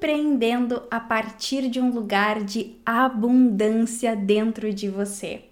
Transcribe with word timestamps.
empreendendo 0.00 0.82
a 0.90 0.98
partir 0.98 1.68
de 1.68 1.78
um 1.78 1.90
lugar 1.90 2.42
de 2.42 2.74
abundância 2.86 4.16
dentro 4.16 4.72
de 4.72 4.88
você. 4.88 5.42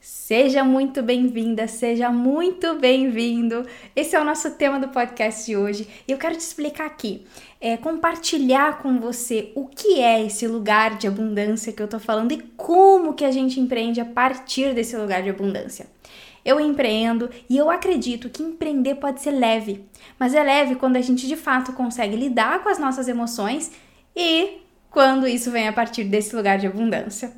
Seja 0.00 0.64
muito 0.64 1.00
bem-vinda, 1.04 1.68
seja 1.68 2.10
muito 2.10 2.74
bem-vindo. 2.80 3.64
Esse 3.94 4.16
é 4.16 4.20
o 4.20 4.24
nosso 4.24 4.50
tema 4.56 4.80
do 4.80 4.88
podcast 4.88 5.46
de 5.46 5.56
hoje 5.56 5.88
e 6.08 6.10
eu 6.10 6.18
quero 6.18 6.34
te 6.34 6.40
explicar 6.40 6.86
aqui, 6.86 7.24
é, 7.60 7.76
compartilhar 7.76 8.82
com 8.82 8.98
você 8.98 9.52
o 9.54 9.68
que 9.68 10.00
é 10.00 10.26
esse 10.26 10.48
lugar 10.48 10.98
de 10.98 11.06
abundância 11.06 11.72
que 11.72 11.80
eu 11.80 11.86
tô 11.86 12.00
falando 12.00 12.32
e 12.32 12.42
como 12.56 13.14
que 13.14 13.24
a 13.24 13.30
gente 13.30 13.60
empreende 13.60 14.00
a 14.00 14.04
partir 14.04 14.74
desse 14.74 14.96
lugar 14.96 15.22
de 15.22 15.30
abundância. 15.30 15.86
Eu 16.44 16.58
empreendo 16.58 17.30
e 17.48 17.56
eu 17.56 17.70
acredito 17.70 18.28
que 18.28 18.42
empreender 18.42 18.96
pode 18.96 19.20
ser 19.20 19.30
leve, 19.30 19.84
mas 20.18 20.34
é 20.34 20.42
leve 20.42 20.74
quando 20.74 20.96
a 20.96 21.00
gente 21.00 21.28
de 21.28 21.36
fato 21.36 21.72
consegue 21.72 22.16
lidar 22.16 22.64
com 22.64 22.68
as 22.68 22.80
nossas 22.80 23.06
emoções 23.06 23.70
e 24.14 24.58
quando 24.90 25.26
isso 25.26 25.50
vem 25.50 25.68
a 25.68 25.72
partir 25.72 26.04
desse 26.04 26.36
lugar 26.36 26.58
de 26.58 26.66
abundância. 26.66 27.32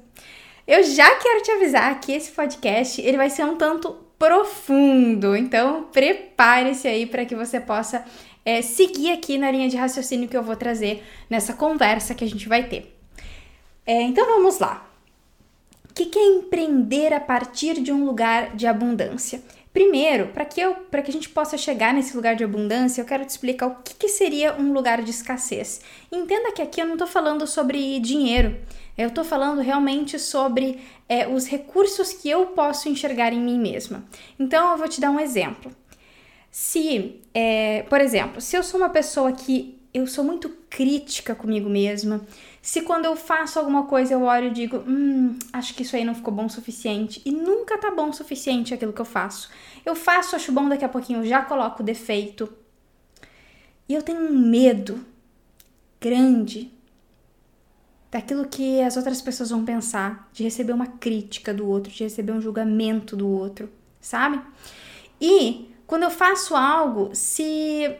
Eu 0.66 0.82
já 0.82 1.14
quero 1.16 1.42
te 1.42 1.50
avisar 1.50 2.00
que 2.00 2.12
esse 2.12 2.32
podcast 2.32 3.00
ele 3.00 3.16
vai 3.16 3.30
ser 3.30 3.44
um 3.44 3.56
tanto 3.56 3.92
profundo, 4.18 5.36
então 5.36 5.88
prepare-se 5.92 6.88
aí 6.88 7.04
para 7.04 7.26
que 7.26 7.34
você 7.34 7.60
possa 7.60 8.04
é, 8.44 8.62
seguir 8.62 9.12
aqui 9.12 9.36
na 9.36 9.50
linha 9.50 9.68
de 9.68 9.76
raciocínio 9.76 10.28
que 10.28 10.36
eu 10.36 10.42
vou 10.42 10.56
trazer 10.56 11.04
nessa 11.28 11.52
conversa 11.52 12.14
que 12.14 12.24
a 12.24 12.28
gente 12.28 12.48
vai 12.48 12.64
ter. 12.64 12.96
É, 13.86 14.02
então 14.02 14.26
vamos 14.26 14.58
lá. 14.58 14.88
O 15.90 15.94
que, 15.94 16.06
que 16.06 16.18
é 16.18 16.26
empreender 16.26 17.12
a 17.12 17.20
partir 17.20 17.80
de 17.80 17.92
um 17.92 18.04
lugar 18.04 18.56
de 18.56 18.66
abundância? 18.66 19.42
Primeiro, 19.74 20.28
para 20.28 20.44
que, 20.44 20.60
eu, 20.60 20.72
que 20.76 21.10
a 21.10 21.12
gente 21.12 21.28
possa 21.28 21.58
chegar 21.58 21.92
nesse 21.92 22.14
lugar 22.14 22.36
de 22.36 22.44
abundância, 22.44 23.02
eu 23.02 23.04
quero 23.04 23.24
te 23.24 23.30
explicar 23.30 23.66
o 23.66 23.74
que, 23.82 23.92
que 23.92 24.08
seria 24.08 24.54
um 24.54 24.72
lugar 24.72 25.02
de 25.02 25.10
escassez. 25.10 25.80
Entenda 26.12 26.52
que 26.52 26.62
aqui 26.62 26.80
eu 26.80 26.86
não 26.86 26.92
estou 26.92 27.08
falando 27.08 27.44
sobre 27.44 27.98
dinheiro, 27.98 28.56
eu 28.96 29.08
estou 29.08 29.24
falando 29.24 29.60
realmente 29.60 30.16
sobre 30.16 30.80
é, 31.08 31.26
os 31.26 31.48
recursos 31.48 32.12
que 32.12 32.30
eu 32.30 32.46
posso 32.46 32.88
enxergar 32.88 33.32
em 33.32 33.40
mim 33.40 33.58
mesma. 33.58 34.04
Então, 34.38 34.70
eu 34.70 34.78
vou 34.78 34.86
te 34.86 35.00
dar 35.00 35.10
um 35.10 35.18
exemplo. 35.18 35.72
Se, 36.52 37.20
é, 37.34 37.82
por 37.90 38.00
exemplo, 38.00 38.40
se 38.40 38.56
eu 38.56 38.62
sou 38.62 38.78
uma 38.78 38.90
pessoa 38.90 39.32
que 39.32 39.76
eu 39.92 40.06
sou 40.06 40.22
muito 40.22 40.50
crítica 40.70 41.34
comigo 41.34 41.68
mesma, 41.68 42.24
se 42.64 42.80
quando 42.80 43.04
eu 43.04 43.14
faço 43.14 43.58
alguma 43.58 43.84
coisa 43.84 44.14
eu 44.14 44.22
olho 44.22 44.46
e 44.46 44.50
digo, 44.50 44.78
hum, 44.88 45.38
acho 45.52 45.74
que 45.74 45.82
isso 45.82 45.94
aí 45.94 46.02
não 46.02 46.14
ficou 46.14 46.32
bom 46.32 46.46
o 46.46 46.50
suficiente, 46.50 47.20
e 47.22 47.30
nunca 47.30 47.76
tá 47.76 47.90
bom 47.90 48.08
o 48.08 48.12
suficiente 48.14 48.72
aquilo 48.72 48.90
que 48.90 49.02
eu 49.02 49.04
faço. 49.04 49.50
Eu 49.84 49.94
faço, 49.94 50.34
acho 50.34 50.50
bom, 50.50 50.66
daqui 50.66 50.82
a 50.82 50.88
pouquinho 50.88 51.22
já 51.26 51.42
coloco 51.42 51.82
o 51.82 51.84
defeito. 51.84 52.50
E 53.86 53.92
eu 53.92 54.00
tenho 54.00 54.18
um 54.18 54.32
medo 54.32 55.04
grande 56.00 56.72
daquilo 58.10 58.48
que 58.48 58.80
as 58.80 58.96
outras 58.96 59.20
pessoas 59.20 59.50
vão 59.50 59.62
pensar, 59.62 60.30
de 60.32 60.42
receber 60.42 60.72
uma 60.72 60.86
crítica 60.86 61.52
do 61.52 61.68
outro, 61.68 61.92
de 61.92 62.02
receber 62.02 62.32
um 62.32 62.40
julgamento 62.40 63.14
do 63.14 63.28
outro, 63.28 63.70
sabe? 64.00 64.40
E 65.20 65.68
quando 65.86 66.04
eu 66.04 66.10
faço 66.10 66.56
algo, 66.56 67.10
se 67.12 67.94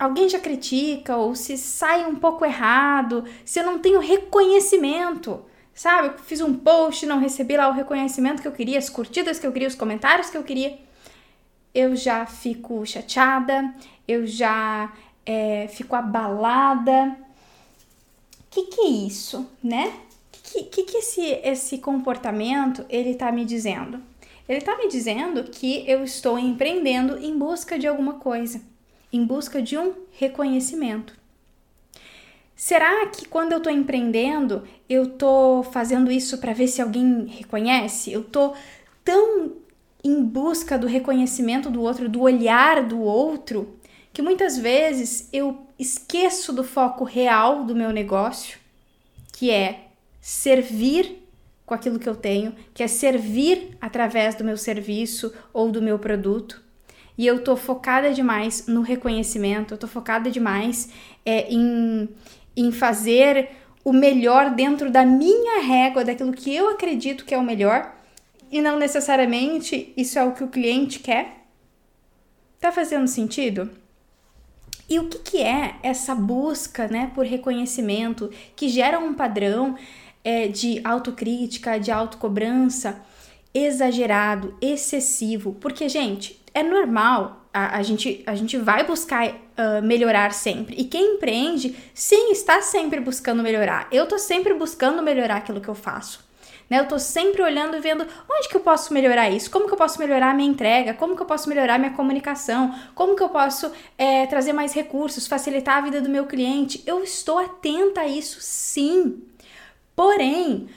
alguém 0.00 0.30
já 0.30 0.40
critica 0.40 1.14
ou 1.14 1.34
se 1.36 1.58
sai 1.58 2.06
um 2.06 2.16
pouco 2.16 2.42
errado, 2.42 3.22
se 3.44 3.60
eu 3.60 3.64
não 3.64 3.78
tenho 3.78 4.00
reconhecimento, 4.00 5.44
sabe? 5.74 6.08
Eu 6.08 6.18
fiz 6.18 6.40
um 6.40 6.54
post, 6.54 7.04
não 7.04 7.18
recebi 7.18 7.54
lá 7.54 7.68
o 7.68 7.72
reconhecimento 7.72 8.40
que 8.40 8.48
eu 8.48 8.52
queria, 8.52 8.78
as 8.78 8.88
curtidas 8.88 9.38
que 9.38 9.46
eu 9.46 9.52
queria, 9.52 9.68
os 9.68 9.74
comentários 9.74 10.30
que 10.30 10.38
eu 10.38 10.42
queria, 10.42 10.78
eu 11.74 11.94
já 11.94 12.24
fico 12.24 12.84
chateada, 12.86 13.74
eu 14.08 14.26
já 14.26 14.90
é, 15.26 15.68
fico 15.68 15.94
abalada. 15.94 17.14
O 18.40 18.44
que, 18.50 18.62
que 18.64 18.80
é 18.80 18.88
isso, 18.88 19.46
né? 19.62 19.92
O 20.32 20.42
que, 20.42 20.62
que, 20.64 20.82
que 20.84 20.96
esse, 20.96 21.22
esse 21.44 21.78
comportamento 21.78 22.86
ele 22.88 23.14
tá 23.14 23.30
me 23.30 23.44
dizendo? 23.44 24.02
Ele 24.48 24.62
tá 24.62 24.76
me 24.78 24.88
dizendo 24.88 25.44
que 25.44 25.84
eu 25.88 26.02
estou 26.02 26.38
empreendendo 26.38 27.18
em 27.18 27.38
busca 27.38 27.78
de 27.78 27.86
alguma 27.86 28.14
coisa 28.14 28.60
em 29.12 29.24
busca 29.24 29.60
de 29.60 29.76
um 29.76 29.94
reconhecimento. 30.12 31.18
Será 32.54 33.06
que 33.06 33.26
quando 33.26 33.52
eu 33.52 33.58
estou 33.58 33.72
empreendendo, 33.72 34.64
eu 34.88 35.04
estou 35.04 35.62
fazendo 35.62 36.10
isso 36.10 36.38
para 36.38 36.52
ver 36.52 36.68
se 36.68 36.82
alguém 36.82 37.24
reconhece? 37.26 38.12
Eu 38.12 38.20
estou 38.20 38.54
tão 39.02 39.52
em 40.04 40.22
busca 40.22 40.78
do 40.78 40.86
reconhecimento 40.86 41.70
do 41.70 41.80
outro, 41.80 42.08
do 42.08 42.20
olhar 42.20 42.82
do 42.86 43.00
outro, 43.00 43.76
que 44.12 44.20
muitas 44.20 44.58
vezes 44.58 45.28
eu 45.32 45.66
esqueço 45.78 46.52
do 46.52 46.62
foco 46.62 47.02
real 47.02 47.64
do 47.64 47.74
meu 47.74 47.90
negócio, 47.92 48.58
que 49.32 49.50
é 49.50 49.86
servir 50.20 51.26
com 51.64 51.72
aquilo 51.72 51.98
que 51.98 52.08
eu 52.08 52.16
tenho, 52.16 52.54
que 52.74 52.82
é 52.82 52.88
servir 52.88 53.76
através 53.80 54.34
do 54.34 54.44
meu 54.44 54.58
serviço 54.58 55.32
ou 55.52 55.70
do 55.70 55.80
meu 55.80 55.98
produto 55.98 56.62
e 57.20 57.26
eu 57.26 57.44
tô 57.44 57.54
focada 57.54 58.14
demais 58.14 58.66
no 58.66 58.80
reconhecimento, 58.80 59.74
eu 59.74 59.78
tô 59.78 59.86
focada 59.86 60.30
demais 60.30 60.88
é, 61.22 61.52
em, 61.52 62.08
em 62.56 62.72
fazer 62.72 63.50
o 63.84 63.92
melhor 63.92 64.54
dentro 64.54 64.90
da 64.90 65.04
minha 65.04 65.60
régua, 65.60 66.02
daquilo 66.02 66.32
que 66.32 66.56
eu 66.56 66.70
acredito 66.70 67.26
que 67.26 67.34
é 67.34 67.36
o 67.36 67.42
melhor, 67.42 67.94
e 68.50 68.62
não 68.62 68.78
necessariamente 68.78 69.92
isso 69.98 70.18
é 70.18 70.24
o 70.24 70.32
que 70.32 70.42
o 70.42 70.48
cliente 70.48 71.00
quer. 71.00 71.44
Tá 72.58 72.72
fazendo 72.72 73.06
sentido? 73.06 73.68
E 74.88 74.98
o 74.98 75.06
que, 75.06 75.18
que 75.18 75.42
é 75.42 75.74
essa 75.82 76.14
busca 76.14 76.88
né, 76.88 77.12
por 77.14 77.26
reconhecimento 77.26 78.30
que 78.56 78.66
gera 78.66 78.98
um 78.98 79.12
padrão 79.12 79.76
é, 80.24 80.48
de 80.48 80.80
autocrítica, 80.82 81.78
de 81.78 81.92
autocobrança 81.92 82.98
exagerado, 83.52 84.56
excessivo? 84.58 85.52
Porque, 85.60 85.86
gente, 85.86 86.39
é 86.52 86.62
normal, 86.62 87.46
a, 87.52 87.78
a, 87.78 87.82
gente, 87.82 88.22
a 88.26 88.34
gente 88.34 88.56
vai 88.56 88.84
buscar 88.84 89.28
uh, 89.28 89.82
melhorar 89.82 90.32
sempre. 90.32 90.76
E 90.78 90.84
quem 90.84 91.14
empreende, 91.14 91.76
sim, 91.94 92.30
está 92.32 92.62
sempre 92.62 93.00
buscando 93.00 93.42
melhorar. 93.42 93.88
Eu 93.90 94.06
tô 94.06 94.18
sempre 94.18 94.54
buscando 94.54 95.02
melhorar 95.02 95.36
aquilo 95.36 95.60
que 95.60 95.68
eu 95.68 95.74
faço. 95.74 96.28
Né? 96.70 96.78
Eu 96.78 96.86
tô 96.86 96.98
sempre 97.00 97.42
olhando 97.42 97.76
e 97.76 97.80
vendo 97.80 98.06
onde 98.30 98.48
que 98.48 98.56
eu 98.56 98.60
posso 98.60 98.94
melhorar 98.94 99.28
isso, 99.28 99.50
como 99.50 99.66
que 99.66 99.72
eu 99.72 99.76
posso 99.76 99.98
melhorar 99.98 100.30
a 100.30 100.34
minha 100.34 100.48
entrega, 100.48 100.94
como 100.94 101.16
que 101.16 101.22
eu 101.22 101.26
posso 101.26 101.48
melhorar 101.48 101.74
a 101.74 101.78
minha 101.78 101.90
comunicação, 101.90 102.72
como 102.94 103.16
que 103.16 103.22
eu 103.22 103.28
posso 103.28 103.72
é, 103.98 104.24
trazer 104.26 104.52
mais 104.52 104.72
recursos, 104.72 105.26
facilitar 105.26 105.78
a 105.78 105.80
vida 105.80 106.00
do 106.00 106.08
meu 106.08 106.26
cliente. 106.26 106.82
Eu 106.86 107.02
estou 107.02 107.38
atenta 107.38 108.02
a 108.02 108.06
isso, 108.06 108.38
sim. 108.40 109.20
Porém, 109.96 110.68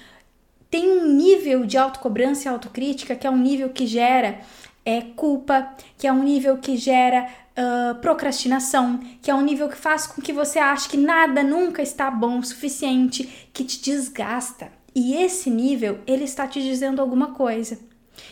tem 0.72 0.90
um 0.90 1.06
nível 1.06 1.68
de 1.68 1.78
autocobrança 1.78 2.48
e 2.48 2.52
autocrítica 2.52 3.16
que 3.16 3.28
é 3.28 3.30
um 3.30 3.38
nível 3.38 3.70
que 3.70 3.86
gera 3.86 4.40
é 4.86 5.02
culpa, 5.02 5.74
que 5.98 6.08
é 6.08 6.12
um 6.12 6.24
nível 6.24 6.58
que 6.58 6.76
gera 6.78 7.28
uh, 7.58 7.96
procrastinação, 7.96 9.00
que 9.22 9.32
é 9.32 9.36
um 9.36 9.42
nível 9.42 9.70
que 9.70 9.78
faz 9.78 10.06
com 10.08 10.22
que 10.22 10.34
você 10.34 10.60
ache 10.60 10.90
que 10.90 10.98
nada 10.98 11.44
nunca 11.44 11.82
está 11.82 12.10
bom 12.12 12.40
o 12.40 12.44
suficiente, 12.44 13.50
que 13.54 13.64
te 13.64 13.82
desgasta. 13.82 14.72
E 14.96 15.16
esse 15.16 15.50
nível, 15.50 16.00
ele 16.06 16.24
está 16.24 16.48
te 16.48 16.62
dizendo 16.62 17.02
alguma 17.02 17.34
coisa. 17.34 17.80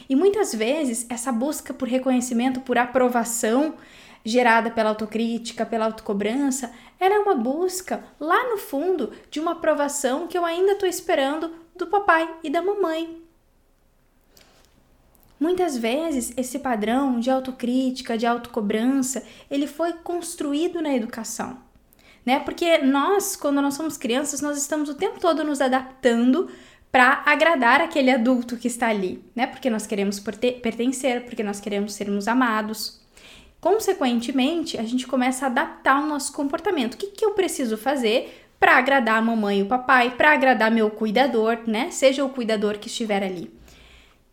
E 0.08 0.16
muitas 0.16 0.54
vezes, 0.54 1.06
essa 1.10 1.32
busca 1.32 1.74
por 1.74 1.88
reconhecimento, 1.88 2.62
por 2.62 2.78
aprovação, 2.78 3.76
gerada 4.24 4.70
pela 4.70 4.90
autocrítica, 4.90 5.66
pela 5.66 5.86
autocobrança, 5.86 6.72
ela 7.00 7.16
é 7.16 7.20
uma 7.20 7.34
busca 7.34 8.04
lá 8.20 8.50
no 8.50 8.58
fundo 8.58 9.12
de 9.32 9.40
uma 9.40 9.54
aprovação 9.54 10.28
que 10.28 10.38
eu 10.38 10.46
ainda 10.46 10.74
estou 10.74 10.88
esperando 10.88 11.52
do 11.76 11.88
papai 11.88 12.30
e 12.44 12.50
da 12.50 12.62
mamãe. 12.62 13.21
Muitas 15.41 15.75
vezes 15.75 16.31
esse 16.38 16.59
padrão 16.59 17.19
de 17.19 17.31
autocrítica, 17.31 18.16
de 18.16 18.28
autocobrança, 18.28 19.24
ele 19.50 19.66
foi 19.66 19.91
construído 19.91 20.79
na 20.84 20.96
educação, 20.96 21.57
né? 22.24 22.40
Porque 22.41 22.78
nós, 22.78 23.35
quando 23.35 23.59
nós 23.59 23.73
somos 23.73 23.97
crianças, 23.97 24.40
nós 24.40 24.55
estamos 24.55 24.88
o 24.88 24.93
tempo 24.93 25.20
todo 25.20 25.43
nos 25.43 25.59
adaptando 25.59 26.47
para 26.91 27.23
agradar 27.26 27.82
aquele 27.82 28.11
adulto 28.11 28.55
que 28.55 28.67
está 28.67 28.90
ali, 28.90 29.20
né? 29.35 29.47
Porque 29.47 29.67
nós 29.67 29.88
queremos 29.88 30.20
pertencer, 30.20 31.26
porque 31.26 31.41
nós 31.41 31.59
queremos 31.59 31.94
sermos 31.94 32.28
amados. 32.28 33.02
Consequentemente, 33.59 34.78
a 34.78 34.84
gente 34.84 35.08
começa 35.08 35.46
a 35.46 35.49
adaptar 35.49 36.03
o 36.03 36.05
nosso 36.05 36.32
comportamento. 36.34 36.94
O 36.94 36.97
que, 36.97 37.08
que 37.08 37.26
eu 37.26 37.32
preciso 37.32 37.79
fazer 37.79 38.46
para 38.59 38.78
agradar 38.78 39.17
a 39.17 39.22
mamãe 39.23 39.61
e 39.61 39.64
o 39.64 39.66
papai, 39.66 40.11
para 40.11 40.34
agradar 40.34 40.70
meu 40.70 40.91
cuidador, 40.91 41.61
né? 41.66 41.90
Seja 41.90 42.23
o 42.23 42.29
cuidador 42.29 42.78
que 42.78 42.87
estiver 42.87 43.23
ali 43.23 43.60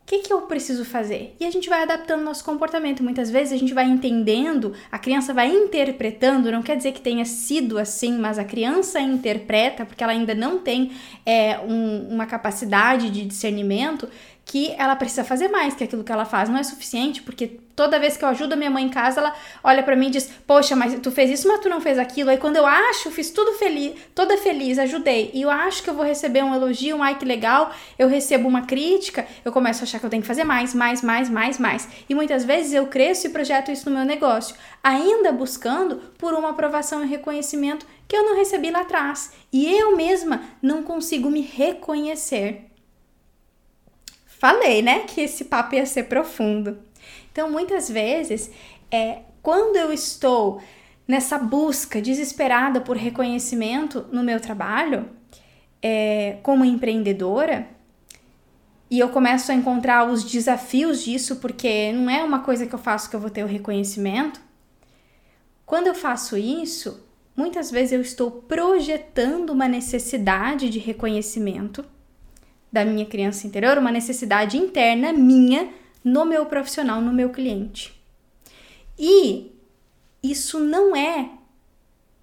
que, 0.09 0.21
que 0.21 0.33
eu 0.33 0.41
preciso 0.43 0.87
fazer? 0.87 1.37
E 1.39 1.45
a 1.45 1.51
gente 1.51 1.69
vai 1.69 1.83
adaptando 1.83 2.25
nosso 2.25 2.43
comportamento. 2.43 3.03
Muitas 3.03 3.31
vezes 3.31 3.53
a 3.53 3.59
gente 3.59 3.75
vai 3.75 3.85
entendendo, 3.85 4.73
a 4.91 4.99
criança 4.99 5.35
vai 5.35 5.49
interpretando, 5.49 6.51
não 6.51 6.63
quer 6.63 6.79
dizer 6.79 6.93
que 6.93 7.01
tenha 7.03 7.27
sido 7.27 7.79
assim, 7.79 8.17
mas 8.19 8.39
a 8.39 8.45
criança 8.45 8.99
interpreta, 8.99 9.85
porque 9.85 10.03
ela 10.03 10.15
ainda 10.15 10.35
não 10.35 10.61
tem 10.61 10.93
é, 11.27 11.59
um, 11.59 12.09
uma 12.09 12.25
capacidade 12.25 13.11
de 13.11 13.27
discernimento, 13.27 14.09
que 14.49 14.75
ela 14.79 14.97
precisa 14.97 15.23
fazer 15.23 15.49
mais, 15.49 15.75
que 15.75 15.85
aquilo 15.85 16.03
que 16.03 16.11
ela 16.11 16.25
faz 16.25 16.49
não 16.49 16.57
é 16.57 16.63
suficiente, 16.63 17.21
porque 17.21 17.61
toda 17.77 18.01
vez 18.01 18.17
que 18.17 18.25
eu 18.25 18.29
ajudo 18.31 18.55
a 18.55 18.57
minha 18.57 18.71
mãe 18.71 18.83
em 18.83 18.89
casa, 18.89 19.21
ela 19.21 19.35
olha 19.63 19.83
para 19.83 19.95
mim 19.95 20.07
e 20.07 20.11
diz: 20.11 20.31
"Poxa, 20.47 20.75
mas 20.75 20.99
tu 21.01 21.11
fez 21.13 21.29
isso, 21.31 21.47
mas 21.47 21.61
tu 21.61 21.69
não 21.69 21.83
fez 21.83 21.99
aquilo". 21.99 22.31
Aí 22.31 22.39
quando 22.39 22.57
eu 22.57 22.65
acho, 22.65 23.11
fiz 23.11 23.31
tudo 23.31 23.53
feliz, 23.53 23.93
toda 24.15 24.39
feliz, 24.39 24.79
ajudei, 24.79 25.31
e 25.35 25.43
eu 25.43 25.51
acho 25.51 25.83
que 25.83 25.91
eu 25.91 25.95
vou 25.95 26.03
receber 26.03 26.43
um 26.43 26.55
elogio, 26.55 26.97
um 26.97 27.03
ai 27.03 27.19
que 27.19 27.27
legal, 27.27 27.75
eu 27.99 28.09
recebo 28.09 28.49
uma 28.49 28.63
crítica, 28.63 29.27
eu 29.45 29.53
começo 29.53 29.81
a 29.81 29.85
achar 29.85 29.99
que 30.01 30.07
eu 30.07 30.11
tenho 30.11 30.23
que 30.23 30.29
fazer 30.29 30.45
mais, 30.45 30.73
mais, 30.75 31.03
mais, 31.03 31.29
mais, 31.29 31.59
mais. 31.59 31.87
E 32.09 32.15
muitas 32.15 32.43
vezes 32.43 32.73
eu 32.73 32.87
cresço 32.87 33.27
e 33.27 33.31
projeto 33.31 33.71
isso 33.71 33.91
no 33.91 33.97
meu 33.97 34.05
negócio, 34.07 34.57
ainda 34.83 35.31
buscando 35.31 35.97
por 36.17 36.33
uma 36.33 36.51
aprovação 36.51 37.05
e 37.05 37.07
reconhecimento 37.07 37.87
que 38.09 38.17
eu 38.17 38.25
não 38.25 38.35
recebi 38.35 38.71
lá 38.71 38.81
atrás. 38.81 39.31
E 39.53 39.71
eu 39.71 39.95
mesma 39.95 40.41
não 40.63 40.83
consigo 40.83 41.31
me 41.31 41.43
reconhecer. 41.43 42.68
Falei, 44.39 44.83
né, 44.83 45.01
que 45.01 45.21
esse 45.21 45.47
papo 45.47 45.75
ia 45.75 45.85
ser 45.85 46.05
profundo. 46.05 46.79
Então, 47.33 47.51
muitas 47.51 47.89
vezes, 47.89 48.51
é, 48.91 49.23
quando 49.43 49.77
eu 49.77 49.93
estou 49.93 50.61
nessa 51.07 51.39
busca 51.39 52.01
desesperada 52.01 52.81
por 52.81 52.97
reconhecimento 52.97 54.07
no 54.13 54.23
meu 54.23 54.41
trabalho, 54.41 55.09
é, 55.83 56.39
como 56.43 56.65
empreendedora, 56.65 57.69
e 58.91 58.99
eu 58.99 59.09
começo 59.09 59.51
a 59.51 59.55
encontrar 59.55 60.09
os 60.09 60.23
desafios 60.23 61.03
disso, 61.03 61.37
porque 61.37 61.93
não 61.93 62.09
é 62.09 62.23
uma 62.23 62.41
coisa 62.41 62.67
que 62.67 62.75
eu 62.75 62.79
faço 62.79 63.11
que 63.11 63.17
eu 63.17 63.21
vou 63.21 63.31
ter 63.31 63.45
o 63.45 63.49
reconhecimento. 63.49 64.41
Quando 65.67 65.89
eu 65.89 65.95
faço 65.95 66.37
isso, 66.37 67.07
muitas 67.37 67.71
vezes 67.71 67.93
eu 67.93 68.01
estou 68.01 68.31
projetando 68.31 69.51
uma 69.51 69.69
necessidade 69.69 70.71
de 70.71 70.79
reconhecimento 70.79 71.85
da 72.73 72.85
minha 72.85 73.07
criança 73.07 73.47
interior, 73.47 73.79
uma 73.79 73.93
necessidade 73.93 74.57
interna 74.57 75.13
minha 75.13 75.69
no 76.05 76.25
meu 76.25 76.47
profissional, 76.47 77.01
no 77.01 77.13
meu 77.13 77.31
cliente. 77.31 77.95
E 78.99 79.53
isso 80.23 80.59
não 80.61 80.95
é 80.95 81.31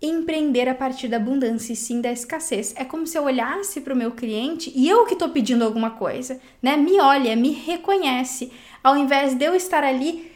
empreender 0.02 0.68
a 0.68 0.76
partir 0.76 1.08
da 1.08 1.18
abundância 1.18 1.74
e 1.74 1.76
sim 1.76 2.02
da 2.02 2.12
escassez. 2.12 2.74
É 2.78 2.84
como 2.84 3.08
se 3.08 3.18
eu 3.18 3.24
olhasse 3.24 3.82
para 3.82 3.94
o 3.94 3.98
meu 3.98 4.12
cliente 4.12 4.72
e 4.76 4.88
eu 4.88 5.06
que 5.06 5.14
estou 5.14 5.30
pedindo 5.30 5.64
alguma 5.64 5.92
coisa, 5.92 6.40
né? 6.62 6.76
Me 6.78 7.00
olha, 7.00 7.36
me 7.36 7.52
reconhece, 7.52 8.52
ao 8.84 8.96
invés 8.98 9.34
de 9.34 9.46
eu 9.46 9.56
estar 9.56 9.84
ali 9.84 10.32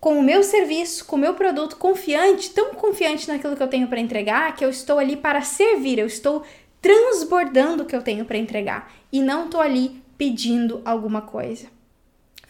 com 0.00 0.18
o 0.18 0.22
meu 0.22 0.42
serviço, 0.42 1.04
com 1.04 1.14
o 1.14 1.18
meu 1.18 1.34
produto 1.34 1.76
confiante, 1.76 2.50
tão 2.50 2.74
confiante 2.74 3.28
naquilo 3.28 3.54
que 3.54 3.62
eu 3.62 3.68
tenho 3.68 3.86
para 3.86 4.00
entregar, 4.00 4.56
que 4.56 4.64
eu 4.64 4.70
estou 4.70 4.98
ali 4.98 5.16
para 5.16 5.42
servir, 5.42 5.98
eu 5.98 6.06
estou 6.06 6.42
transbordando 6.82 7.84
o 7.84 7.86
que 7.86 7.94
eu 7.94 8.02
tenho 8.02 8.24
para 8.24 8.36
entregar 8.36 8.92
e 9.12 9.22
não 9.22 9.48
tô 9.48 9.60
ali 9.60 10.02
pedindo 10.18 10.82
alguma 10.84 11.22
coisa. 11.22 11.68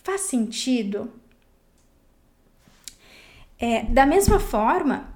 Faz 0.02 0.23
sentido? 0.23 1.12
É, 3.58 3.84
da 3.84 4.05
mesma 4.05 4.40
forma, 4.40 5.06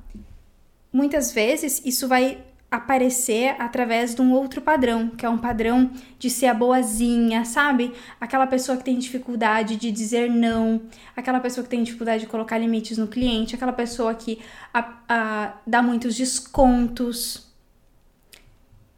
muitas 0.93 1.33
vezes 1.33 1.83
isso 1.85 2.07
vai 2.07 2.39
aparecer 2.71 3.57
através 3.59 4.15
de 4.15 4.21
um 4.21 4.33
outro 4.33 4.61
padrão, 4.61 5.09
que 5.09 5.25
é 5.25 5.29
um 5.29 5.39
padrão 5.39 5.91
de 6.19 6.29
ser 6.29 6.47
a 6.47 6.55
boazinha, 6.55 7.45
sabe? 7.45 7.93
Aquela 8.21 8.47
pessoa 8.47 8.77
que 8.77 8.85
tem 8.85 8.99
dificuldade 8.99 9.77
de 9.77 9.91
dizer 9.91 10.29
não, 10.29 10.83
aquela 11.17 11.41
pessoa 11.41 11.65
que 11.65 11.71
tem 11.71 11.83
dificuldade 11.83 12.25
de 12.25 12.27
colocar 12.29 12.59
limites 12.59 12.99
no 12.99 13.07
cliente, 13.07 13.55
aquela 13.55 13.73
pessoa 13.73 14.15
que 14.15 14.41
a, 14.75 14.95
a, 15.09 15.53
dá 15.67 15.81
muitos 15.81 16.17
descontos 16.17 17.45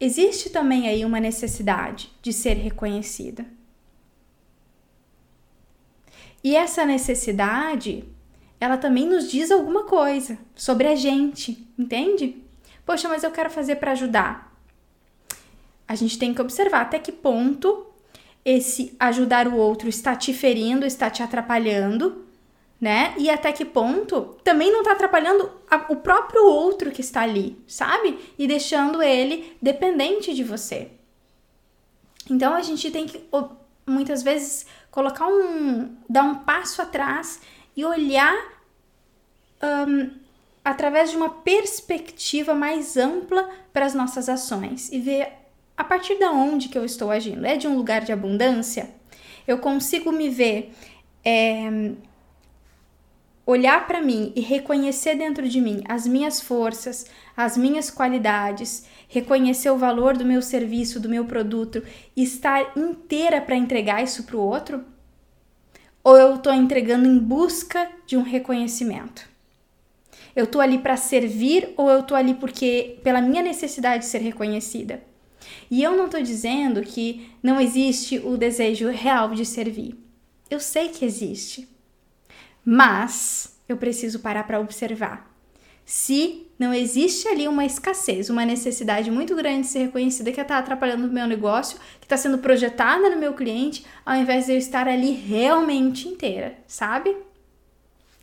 existe 0.01 0.51
também 0.51 0.89
aí 0.89 1.05
uma 1.05 1.21
necessidade 1.21 2.13
de 2.23 2.33
ser 2.33 2.55
reconhecida. 2.55 3.45
E 6.43 6.55
essa 6.55 6.85
necessidade, 6.85 8.05
ela 8.61 8.77
também 8.77 9.07
nos 9.07 9.31
diz 9.31 9.51
alguma 9.51 9.85
coisa 9.85 10.39
sobre 10.55 10.87
a 10.87 10.95
gente, 10.95 11.67
entende? 11.79 12.43
Poxa, 12.87 13.09
mas 13.09 13.25
eu 13.25 13.31
quero 13.31 13.51
fazer 13.51 13.77
para 13.77 13.93
ajudar. 13.93 14.57
A 15.87 15.95
gente 15.95 16.19
tem 16.19 16.33
que 16.33 16.41
observar 16.41 16.83
até 16.83 16.99
que 16.99 17.11
ponto 17.11 17.87
esse 18.45 18.95
ajudar 19.01 19.49
o 19.49 19.57
outro 19.57 19.89
está 19.89 20.15
te 20.15 20.33
ferindo, 20.33 20.87
está 20.87 21.11
te 21.11 21.23
atrapalhando 21.23 22.28
né? 22.81 23.15
E 23.19 23.29
até 23.29 23.53
que 23.53 23.65
ponto 23.65 24.37
também 24.45 24.71
não 24.71 24.83
tá 24.83 24.93
atrapalhando 24.93 25.51
a, 25.69 25.87
o 25.89 25.97
próprio 25.97 26.45
outro 26.47 26.91
que 26.91 27.01
está 27.01 27.23
ali, 27.23 27.59
sabe? 27.67 28.19
E 28.39 28.47
deixando 28.47 29.03
ele 29.03 29.57
dependente 29.61 30.33
de 30.33 30.45
você. 30.45 30.91
Então 32.31 32.55
a 32.55 32.63
gente 32.63 32.91
tem 32.91 33.07
que 33.07 33.25
muitas 33.87 34.23
vezes 34.23 34.67
colocar 34.91 35.27
um. 35.27 35.97
dar 36.09 36.23
um 36.23 36.37
passo 36.37 36.81
atrás 36.81 37.41
e 37.77 37.85
olhar 37.85 38.37
um, 39.63 40.11
através 40.65 41.11
de 41.11 41.17
uma 41.17 41.31
perspectiva 41.31 42.55
mais 42.55 42.97
ampla 42.97 43.49
para 43.73 43.87
as 43.87 43.95
nossas 43.95 44.29
ações 44.29 44.91
e 44.93 45.01
ver 45.01 45.33
a 45.77 45.85
partir 45.85 46.17
de 46.17 46.25
onde 46.25 46.69
que 46.69 46.77
eu 46.77 46.85
estou 46.85 47.11
agindo. 47.11 47.47
É 47.47 47.57
de 47.57 47.67
um 47.67 47.77
lugar 47.77 48.05
de 48.05 48.13
abundância? 48.13 48.91
Eu 49.47 49.59
consigo 49.59 50.13
me 50.13 50.29
ver. 50.29 50.75
É, 51.25 51.93
olhar 53.51 53.87
para 53.87 54.03
mim 54.03 54.31
e 54.37 54.43
reconhecer 54.43 55.15
dentro 55.15 55.49
de 55.49 55.59
mim 55.59 55.83
as 55.89 56.07
minhas 56.07 56.39
forças, 56.39 57.07
as 57.35 57.57
minhas 57.57 57.91
qualidades, 57.91 58.85
reconhecer 59.09 59.71
o 59.71 59.79
valor 59.79 60.19
do 60.19 60.25
meu 60.25 60.43
serviço, 60.43 61.01
do 61.01 61.09
meu 61.09 61.25
produto 61.25 61.83
e 62.15 62.23
estar 62.23 62.77
inteira 62.77 63.41
para 63.41 63.57
entregar 63.57 64.05
isso 64.05 64.25
para 64.25 64.37
o 64.37 64.41
outro? 64.41 64.85
Ou 66.05 66.15
eu 66.15 66.35
estou 66.35 66.53
entregando 66.53 67.09
em 67.09 67.19
busca 67.19 67.91
de 68.07 68.19
um 68.19 68.23
reconhecimento? 68.23 69.27
Eu 70.37 70.45
estou 70.45 70.61
ali 70.61 70.77
para 70.77 70.99
servir 70.99 71.73
ou 71.75 71.89
eu 71.89 72.01
estou 72.01 72.19
ali 72.19 72.35
porque 72.35 72.99
pela 73.03 73.23
minha 73.23 73.41
necessidade 73.41 74.05
de 74.05 74.11
ser 74.11 74.21
reconhecida? 74.21 75.03
E 75.71 75.83
eu 75.83 75.97
não 75.97 76.05
estou 76.05 76.21
dizendo 76.21 76.83
que 76.83 77.31
não 77.43 77.59
existe 77.59 78.19
o 78.19 78.37
desejo 78.37 78.91
real 78.91 79.31
de 79.31 79.47
servir. 79.47 79.97
Eu 80.51 80.61
sei 80.61 80.91
que 80.91 81.03
existe. 81.03 81.78
Mas 82.71 83.59
eu 83.67 83.79
preciso 83.79 84.21
parar 84.21 84.47
para 84.47 84.61
observar. 84.61 85.35
Se 85.87 86.47
não 86.59 86.75
existe 86.75 87.27
ali 87.27 87.49
uma 87.49 87.65
escassez, 87.65 88.29
uma 88.29 88.45
necessidade 88.45 89.11
muito 89.11 89.35
grande 89.35 89.63
de 89.63 89.69
ser 89.69 89.79
reconhecida 89.87 90.31
que 90.31 90.39
está 90.39 90.59
atrapalhando 90.59 91.07
o 91.07 91.11
meu 91.11 91.27
negócio, 91.27 91.79
que 91.99 92.05
está 92.05 92.15
sendo 92.15 92.37
projetada 92.37 93.09
no 93.09 93.17
meu 93.17 93.33
cliente, 93.33 93.87
ao 94.05 94.17
invés 94.17 94.45
de 94.45 94.53
eu 94.53 94.59
estar 94.59 94.87
ali 94.87 95.13
realmente 95.13 96.09
inteira, 96.09 96.59
sabe? 96.67 97.17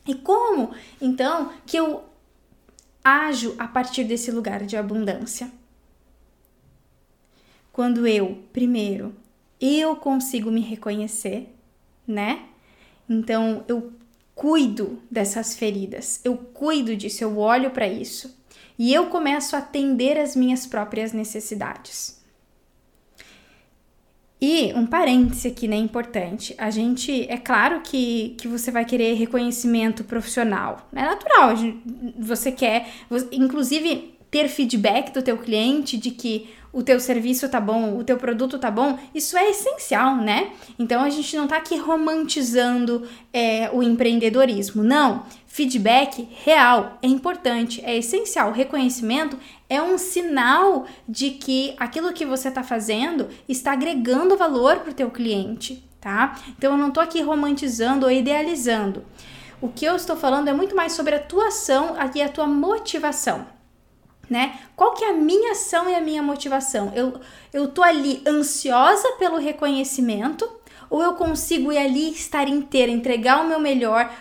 E 0.07 0.13
como, 0.13 0.75
então, 1.01 1.51
que 1.65 1.75
eu 1.75 2.03
ajo 3.03 3.55
a 3.57 3.67
partir 3.67 4.03
desse 4.03 4.29
lugar 4.29 4.63
de 4.63 4.77
abundância? 4.77 5.49
Quando 7.73 8.05
eu, 8.05 8.43
primeiro, 8.53 9.11
eu 9.59 9.95
consigo 9.95 10.51
me 10.51 10.61
reconhecer, 10.61 11.51
né? 12.07 12.45
Então, 13.09 13.65
eu 13.67 13.91
cuido 14.35 15.01
dessas 15.09 15.55
feridas, 15.55 16.19
eu 16.23 16.35
cuido 16.37 16.95
disso, 16.95 17.23
eu 17.23 17.39
olho 17.39 17.71
para 17.71 17.87
isso 17.87 18.37
e 18.77 18.93
eu 18.93 19.07
começo 19.07 19.55
a 19.55 19.59
atender 19.59 20.19
as 20.19 20.35
minhas 20.35 20.67
próprias 20.67 21.13
necessidades. 21.13 22.21
E 24.39 24.73
um 24.73 24.85
parêntese 24.85 25.47
aqui, 25.47 25.67
né, 25.67 25.77
importante. 25.77 26.53
A 26.57 26.69
gente, 26.69 27.25
é 27.31 27.37
claro 27.37 27.81
que, 27.81 28.35
que 28.37 28.47
você 28.47 28.69
vai 28.69 28.83
querer 28.83 29.13
reconhecimento 29.13 30.03
profissional, 30.03 30.87
é 30.93 31.01
natural. 31.01 31.53
Você 32.19 32.51
quer, 32.51 32.87
inclusive, 33.31 34.13
ter 34.29 34.49
feedback 34.49 35.13
do 35.13 35.21
teu 35.21 35.37
cliente 35.37 35.97
de 35.97 36.11
que 36.11 36.49
o 36.75 36.83
teu 36.83 36.99
serviço 36.99 37.47
tá 37.47 37.61
bom, 37.61 37.97
o 37.97 38.03
teu 38.03 38.17
produto 38.17 38.59
tá 38.59 38.69
bom, 38.69 38.99
isso 39.13 39.37
é 39.37 39.49
essencial, 39.49 40.17
né? 40.17 40.51
Então 40.77 41.01
a 41.01 41.09
gente 41.09 41.37
não 41.37 41.47
tá 41.47 41.55
aqui 41.55 41.77
romantizando 41.77 43.07
é, 43.31 43.69
o 43.71 43.81
empreendedorismo, 43.81 44.83
não. 44.83 45.23
Feedback 45.47 46.27
real 46.43 46.99
é 47.01 47.07
importante, 47.07 47.81
é 47.85 47.95
essencial. 47.97 48.51
reconhecimento 48.51 49.39
é 49.69 49.81
um 49.81 49.97
sinal 49.97 50.85
de 51.07 51.29
que 51.31 51.73
aquilo 51.77 52.11
que 52.11 52.25
você 52.25 52.49
está 52.49 52.61
fazendo 52.61 53.29
está 53.47 53.71
agregando 53.71 54.35
valor 54.35 54.79
para 54.79 54.91
o 54.91 54.93
teu 54.93 55.09
cliente, 55.09 55.81
tá? 56.01 56.37
Então 56.57 56.73
eu 56.73 56.77
não 56.77 56.91
tô 56.91 56.99
aqui 56.99 57.21
romantizando 57.21 58.05
ou 58.05 58.11
idealizando. 58.11 59.05
O 59.61 59.69
que 59.69 59.85
eu 59.85 59.95
estou 59.95 60.17
falando 60.17 60.49
é 60.49 60.53
muito 60.53 60.75
mais 60.75 60.91
sobre 60.91 61.15
a 61.15 61.19
tua 61.19 61.47
ação 61.47 61.95
e 62.13 62.21
a 62.21 62.27
tua 62.27 62.45
motivação 62.45 63.54
né? 64.29 64.59
Qual 64.75 64.93
que 64.93 65.03
é 65.03 65.09
a 65.09 65.13
minha 65.13 65.51
ação 65.51 65.89
e 65.89 65.95
a 65.95 66.01
minha 66.01 66.21
motivação? 66.21 66.91
Eu, 66.95 67.19
eu 67.53 67.67
tô 67.67 67.83
ali 67.83 68.21
ansiosa 68.25 69.13
pelo 69.19 69.37
reconhecimento 69.37 70.49
ou 70.89 71.01
eu 71.01 71.13
consigo 71.13 71.71
ir 71.71 71.77
ali 71.77 72.11
estar 72.11 72.47
inteira, 72.47 72.91
entregar 72.91 73.43
o 73.43 73.47
meu 73.47 73.59
melhor, 73.59 74.11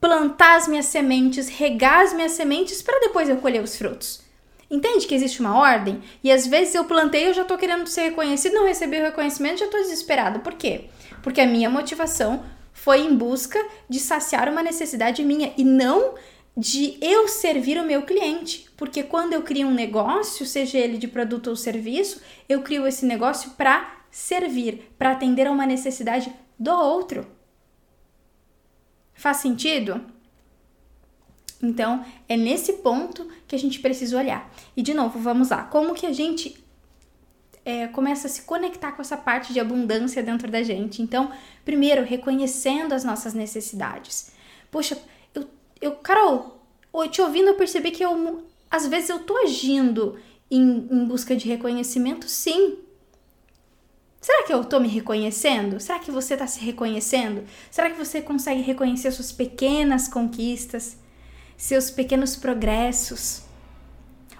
plantar 0.00 0.56
as 0.56 0.68
minhas 0.68 0.86
sementes, 0.86 1.48
regar 1.48 2.00
as 2.00 2.12
minhas 2.12 2.32
sementes 2.32 2.82
para 2.82 3.00
depois 3.00 3.28
eu 3.28 3.36
colher 3.36 3.62
os 3.62 3.76
frutos? 3.76 4.22
Entende 4.70 5.06
que 5.06 5.14
existe 5.14 5.40
uma 5.40 5.56
ordem? 5.56 6.02
E 6.22 6.32
às 6.32 6.46
vezes 6.46 6.74
eu 6.74 6.84
plantei, 6.84 7.28
eu 7.28 7.34
já 7.34 7.44
tô 7.44 7.56
querendo 7.56 7.86
ser 7.86 8.02
reconhecido, 8.02 8.54
não 8.54 8.66
recebi 8.66 8.98
o 8.98 9.04
reconhecimento, 9.04 9.60
já 9.60 9.68
tô 9.68 9.76
desesperado. 9.78 10.40
Por 10.40 10.54
quê? 10.54 10.86
Porque 11.22 11.40
a 11.40 11.46
minha 11.46 11.70
motivação 11.70 12.42
foi 12.72 13.00
em 13.00 13.14
busca 13.14 13.58
de 13.88 14.00
saciar 14.00 14.48
uma 14.48 14.62
necessidade 14.62 15.22
minha 15.22 15.52
e 15.56 15.64
não 15.64 16.14
de 16.56 16.96
eu 17.00 17.26
servir 17.26 17.78
o 17.78 17.86
meu 17.86 18.02
cliente. 18.02 18.70
Porque 18.76 19.02
quando 19.02 19.32
eu 19.32 19.42
crio 19.42 19.68
um 19.68 19.74
negócio, 19.74 20.46
seja 20.46 20.78
ele 20.78 20.98
de 20.98 21.08
produto 21.08 21.48
ou 21.48 21.56
serviço, 21.56 22.20
eu 22.48 22.62
crio 22.62 22.86
esse 22.86 23.04
negócio 23.04 23.50
para 23.52 24.04
servir, 24.10 24.92
para 24.96 25.10
atender 25.10 25.46
a 25.46 25.52
uma 25.52 25.66
necessidade 25.66 26.32
do 26.58 26.70
outro. 26.70 27.26
Faz 29.14 29.38
sentido? 29.38 30.04
Então, 31.62 32.04
é 32.28 32.36
nesse 32.36 32.74
ponto 32.74 33.28
que 33.48 33.56
a 33.56 33.58
gente 33.58 33.80
precisa 33.80 34.18
olhar. 34.18 34.52
E 34.76 34.82
de 34.82 34.92
novo, 34.92 35.18
vamos 35.18 35.50
lá. 35.50 35.64
Como 35.64 35.94
que 35.94 36.06
a 36.06 36.12
gente 36.12 36.62
é, 37.64 37.86
começa 37.88 38.26
a 38.26 38.30
se 38.30 38.42
conectar 38.42 38.92
com 38.92 39.00
essa 39.00 39.16
parte 39.16 39.52
de 39.52 39.60
abundância 39.60 40.22
dentro 40.22 40.50
da 40.50 40.62
gente? 40.62 41.00
Então, 41.00 41.32
primeiro, 41.64 42.04
reconhecendo 42.04 42.92
as 42.92 43.02
nossas 43.02 43.34
necessidades. 43.34 44.32
Poxa, 44.70 44.98
eu, 45.84 45.92
Carol, 45.92 46.60
te 47.10 47.20
ouvindo, 47.20 47.48
eu 47.48 47.54
percebi 47.54 47.90
que 47.90 48.02
eu, 48.02 48.42
às 48.70 48.86
vezes 48.86 49.10
eu 49.10 49.18
tô 49.18 49.36
agindo 49.36 50.16
em, 50.50 50.88
em 50.90 51.04
busca 51.04 51.36
de 51.36 51.46
reconhecimento, 51.46 52.28
sim. 52.28 52.78
Será 54.20 54.44
que 54.44 54.52
eu 54.54 54.62
estou 54.62 54.80
me 54.80 54.88
reconhecendo? 54.88 55.78
Será 55.78 55.98
que 55.98 56.10
você 56.10 56.32
está 56.32 56.46
se 56.46 56.60
reconhecendo? 56.60 57.44
Será 57.70 57.90
que 57.90 57.98
você 57.98 58.22
consegue 58.22 58.62
reconhecer 58.62 59.10
suas 59.12 59.30
pequenas 59.30 60.08
conquistas, 60.08 60.96
seus 61.56 61.90
pequenos 61.90 62.34
progressos? 62.34 63.42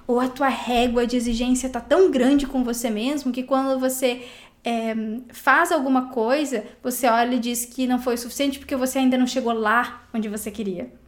Ou 0.06 0.18
a 0.20 0.28
tua 0.28 0.48
régua 0.48 1.06
de 1.06 1.16
exigência 1.16 1.66
está 1.66 1.80
tão 1.80 2.10
grande 2.10 2.46
com 2.46 2.64
você 2.64 2.88
mesmo 2.88 3.32
que 3.32 3.42
quando 3.42 3.78
você 3.78 4.26
é, 4.64 4.94
faz 5.30 5.70
alguma 5.70 6.08
coisa, 6.08 6.64
você 6.82 7.06
olha 7.06 7.34
e 7.34 7.38
diz 7.38 7.66
que 7.66 7.86
não 7.86 7.98
foi 7.98 8.14
o 8.14 8.18
suficiente 8.18 8.58
porque 8.58 8.76
você 8.76 8.98
ainda 8.98 9.18
não 9.18 9.26
chegou 9.26 9.52
lá 9.52 10.06
onde 10.14 10.28
você 10.28 10.50
queria. 10.50 11.03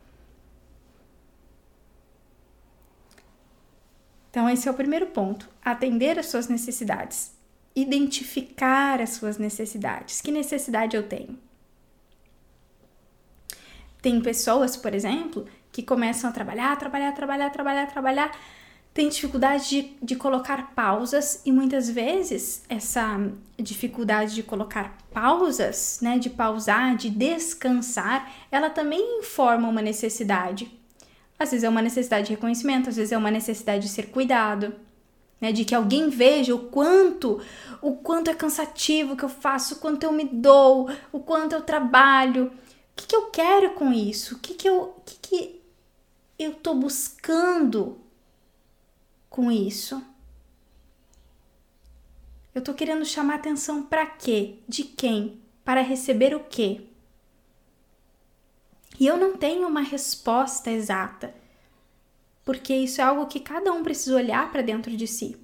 Então, 4.37 4.51
esse 4.51 4.69
é 4.69 4.71
o 4.71 4.75
primeiro 4.75 5.07
ponto: 5.07 5.49
atender 5.65 6.19
às 6.19 6.27
suas 6.27 6.47
necessidades 6.47 7.35
identificar 7.77 9.03
as 9.03 9.11
suas 9.11 9.37
necessidades. 9.37 10.23
Que 10.23 10.33
necessidade 10.33 10.97
eu 10.97 11.03
tenho? 11.03 11.39
Tem 14.01 14.21
pessoas, 14.23 14.77
por 14.77 14.95
exemplo, 14.95 15.47
que 15.71 15.83
começam 15.83 16.31
a 16.31 16.33
trabalhar, 16.33 16.75
trabalhar, 16.77 17.13
trabalhar, 17.13 17.51
trabalhar, 17.51 17.87
trabalhar, 17.87 18.39
tem 18.95 19.11
dificuldade 19.11 19.69
de, 19.69 19.97
de 20.03 20.17
colocar 20.17 20.75
pausas 20.75 21.43
e 21.45 21.53
muitas 21.53 21.91
vezes 21.91 22.65
essa 22.67 23.31
dificuldade 23.59 24.35
de 24.35 24.43
colocar 24.43 24.97
pausas, 25.13 25.99
né, 26.01 26.19
de 26.19 26.31
pausar, 26.31 26.97
de 26.97 27.11
descansar, 27.11 28.33
ela 28.51 28.71
também 28.71 29.19
informa 29.19 29.69
uma 29.69 29.83
necessidade. 29.83 30.71
Às 31.39 31.51
vezes 31.51 31.65
é 31.65 31.69
uma 31.69 31.83
necessidade 31.83 32.27
de 32.27 32.33
reconhecimento, 32.33 32.89
às 32.89 32.97
vezes 32.97 33.13
é 33.13 33.19
uma 33.19 33.31
necessidade 33.31 33.85
de 33.85 33.89
ser 33.91 34.11
cuidado, 34.11 34.75
né, 35.41 35.53
de 35.53 35.65
que 35.65 35.75
alguém 35.75 36.09
veja 36.09 36.55
o 36.55 36.71
quanto, 36.71 37.41
o 37.83 37.97
quanto 37.97 38.31
é 38.31 38.35
cansativo 38.35 39.17
que 39.17 39.25
eu 39.25 39.29
faço, 39.29 39.75
o 39.75 39.79
quanto 39.79 40.05
eu 40.05 40.13
me 40.13 40.25
dou, 40.25 40.91
o 41.13 41.21
quanto 41.21 41.55
eu 41.55 41.63
trabalho. 41.63 42.47
O 42.47 42.97
que, 42.97 43.07
que 43.07 43.17
eu 43.17 43.31
quero 43.31 43.75
com 43.75 43.93
isso? 43.93 44.37
O 44.37 44.39
que, 44.39 44.55
que 44.55 44.67
eu, 44.67 44.83
o 44.97 45.01
que, 45.05 45.17
que 45.21 45.61
eu 46.39 46.55
tô 46.55 46.75
buscando 46.75 48.01
com 49.29 49.53
isso? 49.53 50.03
Eu 52.55 52.63
tô 52.63 52.73
querendo 52.73 53.05
chamar 53.05 53.35
atenção 53.35 53.83
para 53.83 54.07
quê? 54.07 54.61
De 54.67 54.83
quem? 54.83 55.39
Para 55.63 55.83
receber 55.83 56.35
o 56.35 56.41
quê? 56.41 56.87
E 58.99 59.07
eu 59.07 59.17
não 59.17 59.37
tenho 59.37 59.67
uma 59.69 59.83
resposta 59.83 60.71
exata 60.71 61.35
porque 62.47 62.73
isso 62.73 63.01
é 63.01 63.05
algo 63.05 63.27
que 63.27 63.41
cada 63.41 63.73
um 63.73 63.83
precisa 63.83 64.15
olhar 64.15 64.53
para 64.53 64.63
dentro 64.63 64.97
de 64.97 65.07
si. 65.09 65.37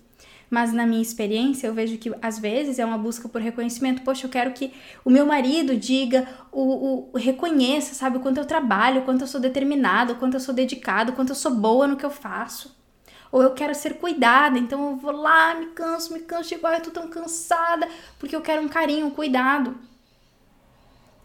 Mas 0.48 0.72
na 0.72 0.86
minha 0.86 1.02
experiência, 1.02 1.66
eu 1.66 1.74
vejo 1.74 1.98
que 1.98 2.14
às 2.22 2.38
vezes 2.38 2.78
é 2.78 2.84
uma 2.84 2.96
busca 2.96 3.28
por 3.28 3.40
reconhecimento. 3.40 4.02
Poxa, 4.02 4.26
eu 4.26 4.30
quero 4.30 4.52
que 4.52 4.72
o 5.04 5.10
meu 5.10 5.26
marido 5.26 5.74
diga, 5.74 6.28
o, 6.52 7.10
o, 7.12 7.18
reconheça, 7.18 7.94
sabe, 7.94 8.18
o 8.18 8.20
quanto 8.20 8.38
eu 8.38 8.44
trabalho, 8.44 9.00
o 9.00 9.04
quanto 9.04 9.22
eu 9.22 9.26
sou 9.26 9.40
determinado, 9.40 10.12
o 10.12 10.16
quanto 10.16 10.34
eu 10.34 10.40
sou 10.40 10.54
dedicado, 10.54 11.10
o 11.10 11.14
quanto 11.16 11.30
eu 11.30 11.34
sou 11.34 11.52
boa 11.52 11.88
no 11.88 11.96
que 11.96 12.06
eu 12.06 12.10
faço. 12.10 12.78
Ou 13.32 13.42
eu 13.42 13.50
quero 13.52 13.74
ser 13.74 13.94
cuidada, 13.94 14.58
então 14.58 14.90
eu 14.90 14.96
vou 14.96 15.10
lá, 15.10 15.56
me 15.56 15.68
canso, 15.68 16.12
me 16.12 16.20
canso 16.20 16.54
igual 16.54 16.74
eu 16.74 16.82
tô 16.82 16.90
tão 16.90 17.08
cansada, 17.08 17.88
porque 18.18 18.36
eu 18.36 18.42
quero 18.42 18.62
um 18.62 18.68
carinho, 18.68 19.06
um 19.06 19.10
cuidado. 19.10 19.74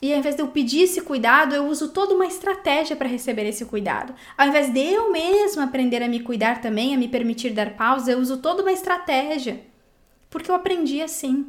E 0.01 0.13
ao 0.13 0.19
invés 0.19 0.35
de 0.35 0.41
eu 0.41 0.47
pedir 0.49 0.83
esse 0.83 1.01
cuidado, 1.01 1.55
eu 1.55 1.65
uso 1.65 1.89
toda 1.89 2.13
uma 2.13 2.27
estratégia 2.27 2.95
para 2.95 3.07
receber 3.07 3.45
esse 3.47 3.65
cuidado. 3.65 4.13
Ao 4.37 4.47
invés 4.47 4.71
de 4.71 4.79
eu 4.79 5.11
mesma 5.11 5.63
aprender 5.63 6.03
a 6.03 6.07
me 6.07 6.19
cuidar 6.19 6.61
também, 6.61 6.93
a 6.93 6.97
me 6.97 7.07
permitir 7.07 7.51
dar 7.51 7.75
pausa, 7.75 8.11
eu 8.11 8.19
uso 8.19 8.37
toda 8.37 8.61
uma 8.61 8.71
estratégia. 8.71 9.61
Porque 10.29 10.51
eu 10.51 10.55
aprendi 10.55 11.01
assim. 11.01 11.47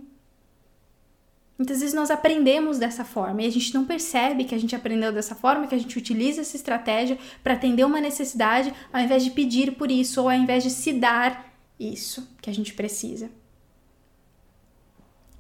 Muitas 1.59 1.81
vezes 1.81 1.93
nós 1.93 2.11
aprendemos 2.11 2.79
dessa 2.79 3.05
forma 3.05 3.43
e 3.43 3.47
a 3.47 3.51
gente 3.51 3.75
não 3.75 3.85
percebe 3.85 4.45
que 4.45 4.55
a 4.55 4.59
gente 4.59 4.77
aprendeu 4.77 5.13
dessa 5.13 5.35
forma, 5.35 5.67
que 5.67 5.75
a 5.75 5.79
gente 5.79 5.99
utiliza 5.99 6.41
essa 6.41 6.57
estratégia 6.57 7.19
para 7.43 7.55
atender 7.55 7.85
uma 7.85 8.01
necessidade 8.01 8.73
ao 8.93 9.01
invés 9.01 9.25
de 9.25 9.33
pedir 9.33 9.73
por 9.73 9.91
isso 9.91 10.23
ou 10.23 10.29
ao 10.29 10.37
invés 10.37 10.63
de 10.63 10.71
se 10.71 10.93
dar 10.93 11.53
isso 11.79 12.29
que 12.41 12.49
a 12.49 12.55
gente 12.55 12.73
precisa. 12.75 13.29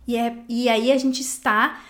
E, 0.08 0.16
é, 0.16 0.36
e 0.48 0.68
aí 0.68 0.90
a 0.90 0.98
gente 0.98 1.20
está 1.20 1.80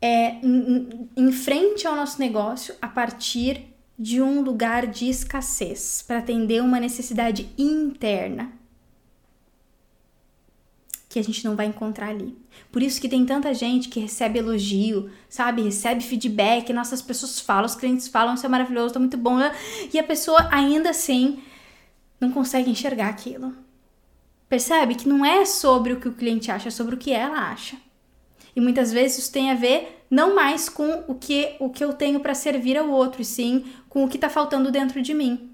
é, 0.00 0.36
em, 0.42 1.32
frente 1.32 1.86
ao 1.86 1.94
nosso 1.94 2.18
negócio 2.18 2.74
a 2.80 2.88
partir 2.88 3.66
de 3.98 4.22
um 4.22 4.40
lugar 4.40 4.86
de 4.86 5.08
escassez 5.08 6.02
para 6.06 6.18
atender 6.18 6.62
uma 6.62 6.80
necessidade 6.80 7.50
interna 7.58 8.52
que 11.08 11.18
a 11.18 11.24
gente 11.24 11.44
não 11.44 11.56
vai 11.56 11.66
encontrar 11.66 12.10
ali. 12.10 12.38
Por 12.70 12.82
isso 12.82 13.00
que 13.00 13.08
tem 13.08 13.26
tanta 13.26 13.52
gente 13.52 13.88
que 13.88 13.98
recebe 13.98 14.38
elogio, 14.38 15.10
sabe? 15.28 15.60
Recebe 15.60 16.02
feedback, 16.02 16.72
nossas 16.72 17.02
pessoas 17.02 17.40
falam, 17.40 17.66
os 17.66 17.74
clientes 17.74 18.06
falam, 18.06 18.34
isso 18.34 18.46
é 18.46 18.48
maravilhoso, 18.48 18.94
tá 18.94 19.00
muito 19.00 19.16
bom, 19.16 19.36
né? 19.36 19.52
e 19.92 19.98
a 19.98 20.04
pessoa 20.04 20.48
ainda 20.52 20.90
assim 20.90 21.42
não 22.20 22.30
consegue 22.30 22.70
enxergar 22.70 23.08
aquilo. 23.08 23.52
Percebe 24.48 24.94
que 24.94 25.08
não 25.08 25.24
é 25.24 25.44
sobre 25.44 25.92
o 25.92 26.00
que 26.00 26.08
o 26.08 26.12
cliente 26.12 26.50
acha, 26.50 26.68
é 26.68 26.70
sobre 26.70 26.94
o 26.94 26.98
que 26.98 27.12
ela 27.12 27.50
acha. 27.50 27.76
E 28.54 28.60
muitas 28.60 28.92
vezes 28.92 29.18
isso 29.18 29.32
tem 29.32 29.50
a 29.50 29.54
ver 29.54 30.00
não 30.10 30.34
mais 30.34 30.68
com 30.68 31.04
o 31.06 31.14
que, 31.14 31.54
o 31.60 31.70
que 31.70 31.84
eu 31.84 31.92
tenho 31.92 32.18
para 32.18 32.34
servir 32.34 32.76
ao 32.76 32.90
outro, 32.90 33.22
e 33.22 33.24
sim 33.24 33.64
com 33.88 34.04
o 34.04 34.08
que 34.08 34.16
está 34.16 34.28
faltando 34.28 34.72
dentro 34.72 35.00
de 35.00 35.14
mim. 35.14 35.50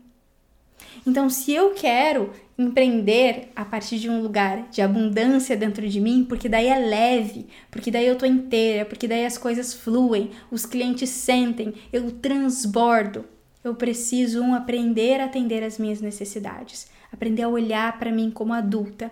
Então, 1.06 1.28
se 1.28 1.52
eu 1.52 1.70
quero 1.70 2.32
empreender 2.58 3.50
a 3.54 3.64
partir 3.64 3.98
de 3.98 4.08
um 4.08 4.22
lugar 4.22 4.68
de 4.70 4.80
abundância 4.80 5.56
dentro 5.56 5.86
de 5.86 6.00
mim, 6.00 6.24
porque 6.24 6.48
daí 6.48 6.66
é 6.66 6.78
leve, 6.78 7.46
porque 7.70 7.90
daí 7.90 8.06
eu 8.06 8.16
tô 8.16 8.24
inteira, 8.24 8.84
porque 8.86 9.06
daí 9.06 9.26
as 9.26 9.36
coisas 9.36 9.74
fluem, 9.74 10.30
os 10.50 10.64
clientes 10.64 11.10
sentem, 11.10 11.74
eu 11.92 12.10
transbordo. 12.10 13.26
Eu 13.62 13.74
preciso 13.74 14.42
um 14.42 14.54
aprender 14.54 15.20
a 15.20 15.26
atender 15.26 15.62
as 15.62 15.78
minhas 15.78 16.00
necessidades, 16.00 16.88
aprender 17.12 17.42
a 17.42 17.48
olhar 17.48 17.98
para 17.98 18.12
mim 18.12 18.30
como 18.30 18.54
adulta 18.54 19.10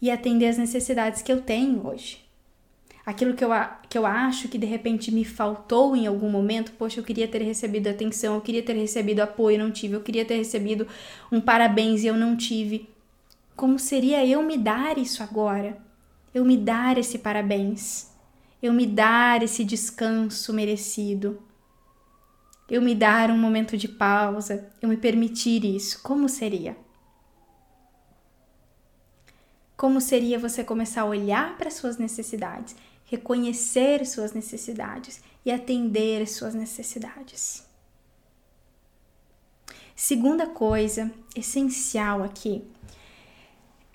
e 0.00 0.10
atender 0.10 0.46
as 0.46 0.58
necessidades 0.58 1.20
que 1.20 1.32
eu 1.32 1.40
tenho 1.40 1.86
hoje 1.86 2.21
aquilo 3.04 3.34
que 3.34 3.44
eu, 3.44 3.50
que 3.88 3.98
eu 3.98 4.06
acho 4.06 4.48
que 4.48 4.56
de 4.56 4.66
repente 4.66 5.10
me 5.10 5.24
faltou 5.24 5.96
em 5.96 6.06
algum 6.06 6.30
momento, 6.30 6.72
poxa, 6.72 7.00
eu 7.00 7.04
queria 7.04 7.26
ter 7.26 7.42
recebido 7.42 7.88
atenção, 7.88 8.34
eu 8.34 8.40
queria 8.40 8.62
ter 8.62 8.74
recebido 8.74 9.20
apoio, 9.20 9.58
não 9.58 9.70
tive, 9.70 9.94
eu 9.94 10.02
queria 10.02 10.24
ter 10.24 10.36
recebido 10.36 10.86
um 11.30 11.40
parabéns 11.40 12.02
e 12.02 12.06
eu 12.06 12.16
não 12.16 12.36
tive. 12.36 12.88
Como 13.56 13.78
seria 13.78 14.24
eu 14.24 14.42
me 14.42 14.56
dar 14.56 14.98
isso 14.98 15.22
agora? 15.22 15.76
Eu 16.32 16.44
me 16.44 16.56
dar 16.56 16.96
esse 16.96 17.18
parabéns, 17.18 18.10
eu 18.62 18.72
me 18.72 18.86
dar 18.86 19.42
esse 19.42 19.64
descanso 19.64 20.52
merecido, 20.52 21.42
eu 22.70 22.80
me 22.80 22.94
dar 22.94 23.30
um 23.30 23.36
momento 23.36 23.76
de 23.76 23.88
pausa, 23.88 24.70
eu 24.80 24.88
me 24.88 24.96
permitir 24.96 25.64
isso. 25.64 26.00
Como 26.02 26.28
seria? 26.28 26.76
Como 29.76 30.00
seria 30.00 30.38
você 30.38 30.62
começar 30.62 31.02
a 31.02 31.06
olhar 31.06 31.58
para 31.58 31.70
suas 31.70 31.98
necessidades 31.98 32.74
reconhecer 33.12 34.06
suas 34.06 34.32
necessidades 34.32 35.20
e 35.44 35.52
atender 35.52 36.26
suas 36.26 36.54
necessidades. 36.54 37.62
Segunda 39.94 40.46
coisa 40.46 41.12
essencial 41.36 42.22
aqui 42.22 42.64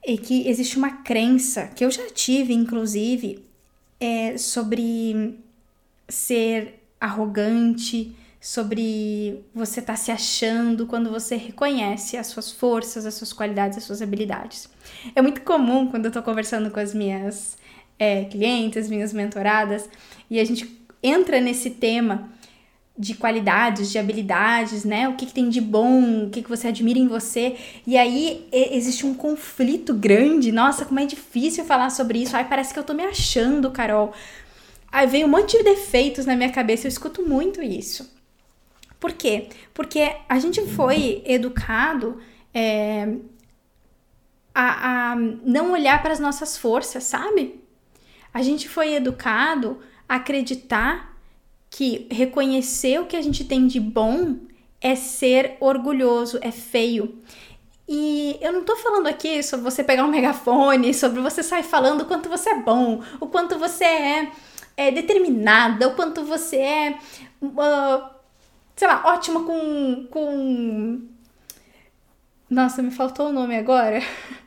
é 0.06 0.16
que 0.16 0.48
existe 0.48 0.78
uma 0.78 1.02
crença 1.02 1.66
que 1.66 1.84
eu 1.84 1.90
já 1.90 2.08
tive, 2.12 2.54
inclusive, 2.54 3.44
é, 4.00 4.38
sobre 4.38 5.40
ser 6.08 6.88
arrogante, 7.02 8.16
sobre 8.40 9.44
você 9.54 9.80
estar 9.80 9.94
tá 9.94 9.98
se 9.98 10.12
achando 10.12 10.86
quando 10.86 11.10
você 11.10 11.36
reconhece 11.36 12.16
as 12.18 12.28
suas 12.28 12.52
forças, 12.52 13.04
as 13.04 13.16
suas 13.16 13.34
qualidades, 13.34 13.80
as 13.80 13.84
suas 13.84 14.00
habilidades. 14.00 14.70
É 15.16 15.24
muito 15.24 15.42
comum 15.42 15.88
quando 15.88 16.06
eu 16.06 16.12
tô 16.12 16.22
conversando 16.22 16.70
com 16.70 16.80
as 16.80 16.94
minhas 16.94 17.58
é, 18.00 18.26
clientes, 18.26 18.90
minhas 18.90 19.14
mentoradas, 19.14 19.90
e 20.30 20.40
a 20.40 20.46
gente 20.46 20.70
entra 21.02 21.40
nesse 21.40 21.72
tema 21.72 22.30
de 22.98 23.14
qualidades, 23.14 23.92
de 23.92 24.00
habilidades, 24.00 24.84
né? 24.84 25.08
O 25.08 25.16
que, 25.16 25.28
que 25.28 25.34
tem 25.34 25.50
de 25.50 25.62
bom, 25.62 26.26
o 26.26 26.30
que, 26.32 26.42
que 26.42 26.50
você 26.50 26.70
admira 26.70 26.98
em 26.98 27.08
você. 27.08 27.56
E 27.86 27.96
aí 27.96 28.48
existe 28.52 29.06
um 29.06 29.14
conflito 29.14 29.94
grande. 29.94 30.52
Nossa, 30.52 30.84
como 30.84 31.00
é 31.00 31.06
difícil 31.06 31.64
falar 31.64 31.92
sobre 31.92 32.24
isso. 32.24 32.36
Ai, 32.36 32.50
parece 32.50 32.74
que 32.74 32.80
eu 32.80 32.84
tô 32.84 32.96
me 32.96 33.04
achando, 33.04 33.70
Carol. 33.70 34.14
Aí 34.92 35.06
vem 35.06 35.24
um 35.24 35.28
monte 35.28 35.58
de 35.58 35.64
defeitos 35.64 36.26
na 36.26 36.36
minha 36.36 36.52
cabeça, 36.52 36.88
eu 36.88 36.90
escuto 36.90 37.22
muito 37.22 37.62
isso. 37.62 38.12
Por 39.00 39.14
quê? 39.14 39.50
Porque 39.76 40.16
a 40.28 40.40
gente 40.40 40.66
foi 40.66 41.22
educado 41.26 42.20
é, 42.52 43.16
a, 44.56 45.12
a 45.12 45.16
não 45.16 45.72
olhar 45.74 46.02
para 46.02 46.14
as 46.14 46.20
nossas 46.20 46.58
forças, 46.58 47.04
sabe? 47.04 47.62
A 48.34 48.42
gente 48.42 48.68
foi 48.68 48.94
educado 48.94 49.80
a 50.08 50.16
acreditar 50.16 51.18
que 51.70 52.08
reconhecer 52.10 53.00
o 53.00 53.06
que 53.06 53.16
a 53.16 53.22
gente 53.22 53.44
tem 53.44 53.68
de 53.68 53.80
bom 53.80 54.38
é 54.82 54.96
ser 54.96 55.58
orgulhoso, 55.60 56.40
é 56.42 56.52
feio. 56.52 57.22
E 57.88 58.38
eu 58.42 58.52
não 58.52 58.64
tô 58.64 58.76
falando 58.76 59.08
aqui 59.08 59.42
sobre 59.42 59.64
você 59.64 59.84
pegar 59.84 60.04
um 60.04 60.12
megafone, 60.12 60.94
sobre 60.94 61.22
você 61.22 61.42
sair 61.42 61.64
falando 61.64 62.02
o 62.02 62.06
quanto 62.06 62.30
você 62.30 62.50
é 62.50 62.62
bom, 62.62 63.02
o 63.20 63.28
quanto 63.28 63.58
você 63.58 63.86
é, 63.86 64.32
é 64.76 64.92
determinada, 64.92 65.88
o 65.88 65.96
quanto 65.96 66.24
você 66.24 66.58
é, 66.58 67.00
uh, 67.42 68.10
sei 68.76 68.88
lá, 68.88 69.04
ótima 69.06 69.44
com, 69.44 70.08
com. 70.10 71.02
Nossa, 72.50 72.82
me 72.82 72.92
faltou 72.92 73.30
o 73.30 73.34
nome 73.34 73.58
agora. 73.58 74.02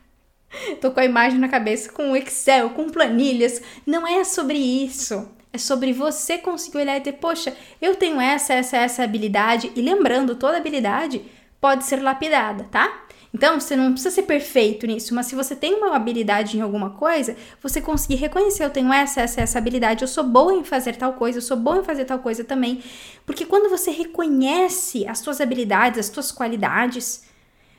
tô 0.79 0.91
com 0.91 0.99
a 0.99 1.05
imagem 1.05 1.39
na 1.39 1.47
cabeça, 1.47 1.91
com 1.91 2.15
Excel, 2.15 2.71
com 2.71 2.89
planilhas. 2.89 3.61
Não 3.85 4.07
é 4.07 4.23
sobre 4.23 4.57
isso. 4.57 5.27
É 5.53 5.57
sobre 5.57 5.91
você 5.91 6.37
conseguir 6.37 6.77
olhar 6.77 6.95
e 6.95 6.99
dizer, 6.99 7.13
poxa, 7.13 7.55
eu 7.81 7.95
tenho 7.95 8.21
essa, 8.21 8.53
essa, 8.53 8.77
essa 8.77 9.03
habilidade. 9.03 9.71
E 9.75 9.81
lembrando, 9.81 10.35
toda 10.35 10.57
habilidade 10.57 11.21
pode 11.59 11.83
ser 11.83 12.01
lapidada, 12.01 12.63
tá? 12.71 13.05
Então, 13.33 13.59
você 13.59 13.75
não 13.75 13.93
precisa 13.93 14.13
ser 14.13 14.23
perfeito 14.23 14.85
nisso, 14.85 15.15
mas 15.15 15.27
se 15.27 15.35
você 15.35 15.55
tem 15.55 15.73
uma 15.75 15.95
habilidade 15.95 16.57
em 16.57 16.61
alguma 16.61 16.91
coisa, 16.91 17.35
você 17.61 17.79
conseguir 17.79 18.15
reconhecer, 18.15 18.63
eu 18.65 18.69
tenho 18.69 18.91
essa, 18.91 19.21
essa, 19.21 19.41
essa 19.41 19.57
habilidade, 19.57 20.01
eu 20.01 20.07
sou 20.07 20.23
boa 20.23 20.53
em 20.53 20.65
fazer 20.65 20.97
tal 20.97 21.13
coisa, 21.13 21.37
eu 21.37 21.41
sou 21.41 21.55
boa 21.55 21.77
em 21.77 21.83
fazer 21.83 22.03
tal 22.03 22.19
coisa 22.19 22.43
também. 22.43 22.83
Porque 23.25 23.45
quando 23.45 23.69
você 23.69 23.89
reconhece 23.89 25.07
as 25.07 25.19
suas 25.19 25.39
habilidades, 25.39 25.99
as 25.99 26.07
suas 26.07 26.29
qualidades, 26.29 27.23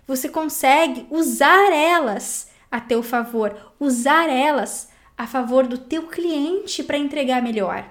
você 0.07 0.26
consegue 0.26 1.07
usar 1.11 1.71
elas 1.71 2.51
a 2.73 2.81
teu 2.81 3.02
favor, 3.02 3.75
usar 3.79 4.31
elas 4.31 4.88
a 5.17 5.26
favor 5.26 5.67
do 5.67 5.76
teu 5.76 6.09
cliente 6.09 6.83
para 6.83 6.97
entregar 6.97 7.43
melhor. 7.43 7.87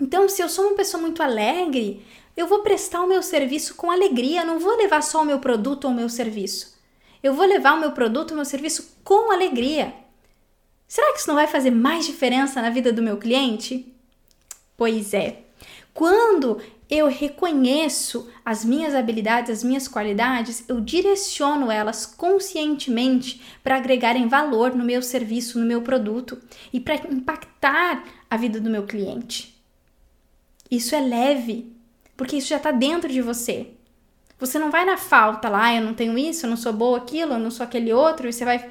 Então, 0.00 0.26
se 0.30 0.42
eu 0.42 0.48
sou 0.48 0.68
uma 0.68 0.76
pessoa 0.76 1.00
muito 1.00 1.22
alegre, 1.22 2.02
eu 2.34 2.46
vou 2.46 2.60
prestar 2.60 3.02
o 3.02 3.06
meu 3.06 3.22
serviço 3.22 3.74
com 3.74 3.90
alegria, 3.90 4.46
não 4.46 4.58
vou 4.58 4.74
levar 4.78 5.02
só 5.02 5.20
o 5.20 5.26
meu 5.26 5.38
produto 5.38 5.84
ou 5.84 5.90
o 5.90 5.94
meu 5.94 6.08
serviço. 6.08 6.74
Eu 7.22 7.34
vou 7.34 7.44
levar 7.44 7.74
o 7.74 7.80
meu 7.80 7.92
produto, 7.92 8.30
o 8.30 8.34
meu 8.34 8.46
serviço 8.46 8.96
com 9.04 9.30
alegria. 9.30 9.92
Será 10.88 11.12
que 11.12 11.18
isso 11.18 11.28
não 11.28 11.34
vai 11.34 11.46
fazer 11.46 11.70
mais 11.70 12.06
diferença 12.06 12.62
na 12.62 12.70
vida 12.70 12.90
do 12.92 13.02
meu 13.02 13.18
cliente? 13.18 13.94
Pois 14.74 15.12
é. 15.12 15.42
Quando 15.92 16.62
eu 16.90 17.06
reconheço 17.06 18.28
as 18.44 18.64
minhas 18.64 18.96
habilidades, 18.96 19.50
as 19.50 19.62
minhas 19.62 19.86
qualidades, 19.86 20.64
eu 20.68 20.80
direciono 20.80 21.70
elas 21.70 22.04
conscientemente 22.04 23.40
para 23.62 23.76
agregarem 23.76 24.26
valor 24.26 24.74
no 24.74 24.84
meu 24.84 25.00
serviço, 25.00 25.60
no 25.60 25.64
meu 25.64 25.82
produto 25.82 26.42
e 26.72 26.80
para 26.80 26.96
impactar 26.96 28.02
a 28.28 28.36
vida 28.36 28.60
do 28.60 28.68
meu 28.68 28.82
cliente. 28.82 29.56
Isso 30.68 30.96
é 30.96 31.00
leve, 31.00 31.72
porque 32.16 32.36
isso 32.36 32.48
já 32.48 32.56
está 32.56 32.72
dentro 32.72 33.08
de 33.08 33.22
você. 33.22 33.68
Você 34.40 34.58
não 34.58 34.70
vai 34.70 34.84
na 34.84 34.96
falta 34.96 35.48
lá, 35.48 35.66
ah, 35.66 35.74
eu 35.76 35.82
não 35.82 35.94
tenho 35.94 36.18
isso, 36.18 36.46
eu 36.46 36.50
não 36.50 36.56
sou 36.56 36.72
boa 36.72 36.98
aquilo, 36.98 37.34
eu 37.34 37.38
não 37.38 37.50
sou 37.52 37.62
aquele 37.62 37.92
outro, 37.92 38.28
e 38.28 38.32
você 38.32 38.44
vai 38.44 38.68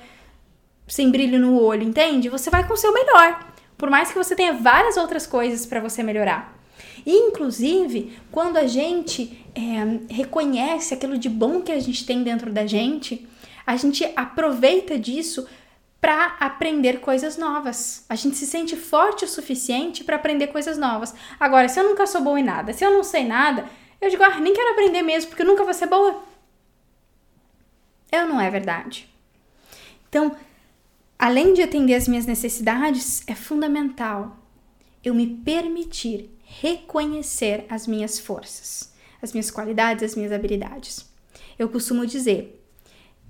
sem 0.88 1.10
brilho 1.10 1.40
no 1.40 1.62
olho, 1.62 1.84
entende? 1.84 2.28
Você 2.28 2.50
vai 2.50 2.68
com 2.68 2.74
o 2.74 2.78
seu 2.78 2.92
melhor, 2.92 3.54
por 3.78 3.90
mais 3.90 4.12
que 4.12 4.18
você 4.18 4.36
tenha 4.36 4.54
várias 4.54 4.98
outras 4.98 5.26
coisas 5.26 5.66
para 5.66 5.80
você 5.80 6.04
melhorar. 6.04 6.59
Inclusive, 7.06 8.18
quando 8.32 8.58
a 8.58 8.68
gente 8.68 9.46
é, 9.56 10.14
reconhece 10.14 10.94
aquilo 10.94 11.18
de 11.18 11.30
bom 11.30 11.62
que 11.62 11.72
a 11.72 11.80
gente 11.80 12.06
tem 12.06 12.24
dentro 12.24 12.52
da 12.52 12.66
gente, 12.66 13.28
a 13.66 13.76
gente 13.76 14.04
aproveita 14.16 14.98
disso 14.98 15.48
para 16.02 16.38
aprender 16.40 17.02
coisas 17.02 17.38
novas. 17.38 18.06
A 18.10 18.16
gente 18.16 18.36
se 18.38 18.46
sente 18.46 18.76
forte 18.76 19.26
o 19.26 19.28
suficiente 19.28 20.04
para 20.04 20.16
aprender 20.16 20.48
coisas 20.48 20.78
novas. 20.78 21.14
Agora, 21.40 21.68
se 21.68 21.80
eu 21.80 21.84
nunca 21.84 22.08
sou 22.08 22.22
boa 22.22 22.40
em 22.40 22.44
nada, 22.44 22.74
se 22.74 22.86
eu 22.86 22.92
não 22.92 23.04
sei 23.04 23.26
nada, 23.26 23.66
eu 24.00 24.10
digo, 24.10 24.24
ah, 24.24 24.40
nem 24.40 24.54
quero 24.54 24.72
aprender 24.72 25.02
mesmo, 25.02 25.30
porque 25.30 25.44
eu 25.44 25.48
nunca 25.48 25.64
vou 25.64 25.74
ser 25.74 25.88
boa. 25.88 26.24
Eu 28.12 28.28
não 28.28 28.40
é 28.40 28.50
verdade. 28.50 29.10
Então, 30.08 30.36
além 31.18 31.54
de 31.54 31.62
atender 31.62 31.96
as 31.96 32.08
minhas 32.08 32.26
necessidades, 32.26 33.24
é 33.28 33.36
fundamental 33.36 34.38
eu 35.04 35.14
me 35.14 35.28
permitir 35.28 36.30
reconhecer 36.44 37.66
as 37.70 37.88
minhas 37.88 38.20
forças, 38.20 38.94
as 39.22 39.32
minhas 39.34 39.52
qualidades, 39.52 40.04
as 40.04 40.16
minhas 40.16 40.32
habilidades. 40.32 41.10
Eu 41.58 41.70
costumo 41.70 42.06
dizer 42.06 42.64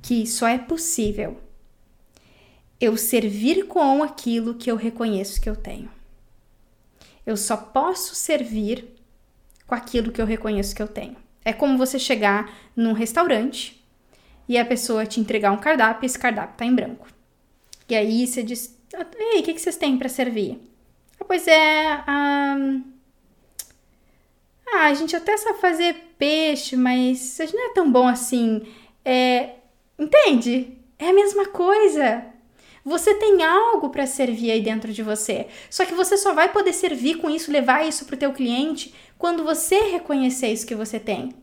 que 0.01 0.25
só 0.25 0.47
é 0.47 0.57
possível 0.57 1.37
eu 2.79 2.95
servir 2.95 3.67
com 3.67 4.01
aquilo 4.01 4.55
que 4.55 4.71
eu 4.71 4.75
reconheço 4.75 5.41
que 5.41 5.49
eu 5.49 5.55
tenho. 5.55 5.91
Eu 7.25 7.35
só 7.35 7.57
posso 7.57 8.15
servir 8.15 8.87
com 9.67 9.75
aquilo 9.75 10.11
que 10.11 10.21
eu 10.21 10.25
reconheço 10.25 10.73
que 10.73 10.81
eu 10.81 10.87
tenho. 10.87 11.17
É 11.43 11.51
como 11.51 11.77
você 11.77 11.99
chegar 11.99 12.53
num 12.75 12.93
restaurante 12.93 13.83
e 14.47 14.57
a 14.57 14.65
pessoa 14.65 15.05
te 15.05 15.19
entregar 15.19 15.51
um 15.51 15.57
cardápio 15.57 16.03
e 16.03 16.07
esse 16.07 16.17
cardápio 16.17 16.57
tá 16.57 16.65
em 16.65 16.73
branco. 16.73 17.07
E 17.87 17.95
aí 17.95 18.25
você 18.25 18.41
diz: 18.41 18.75
Ei, 19.17 19.41
o 19.41 19.43
que, 19.43 19.53
que 19.53 19.61
vocês 19.61 19.75
têm 19.75 19.97
para 19.97 20.09
servir? 20.09 20.59
Pois 21.29 21.47
é, 21.47 22.03
um, 22.07 22.83
ah, 24.73 24.87
a 24.87 24.93
gente 24.95 25.15
até 25.15 25.37
sabe 25.37 25.59
fazer 25.59 25.93
peixe, 26.17 26.75
mas 26.75 27.37
não 27.53 27.69
é 27.69 27.73
tão 27.75 27.91
bom 27.91 28.07
assim. 28.07 28.65
É, 29.05 29.51
entende? 29.99 30.75
É 30.97 31.09
a 31.09 31.13
mesma 31.13 31.45
coisa. 31.45 32.25
Você 32.83 33.13
tem 33.13 33.43
algo 33.43 33.91
para 33.91 34.07
servir 34.07 34.49
aí 34.49 34.59
dentro 34.59 34.91
de 34.91 35.03
você. 35.03 35.45
Só 35.69 35.85
que 35.85 35.93
você 35.93 36.17
só 36.17 36.33
vai 36.33 36.51
poder 36.51 36.73
servir 36.73 37.19
com 37.19 37.29
isso, 37.29 37.51
levar 37.51 37.87
isso 37.87 38.05
para 38.05 38.15
o 38.15 38.19
teu 38.19 38.33
cliente 38.33 38.91
quando 39.15 39.43
você 39.43 39.81
reconhecer 39.81 40.47
isso 40.47 40.65
que 40.65 40.73
você 40.73 40.99
tem. 40.99 41.35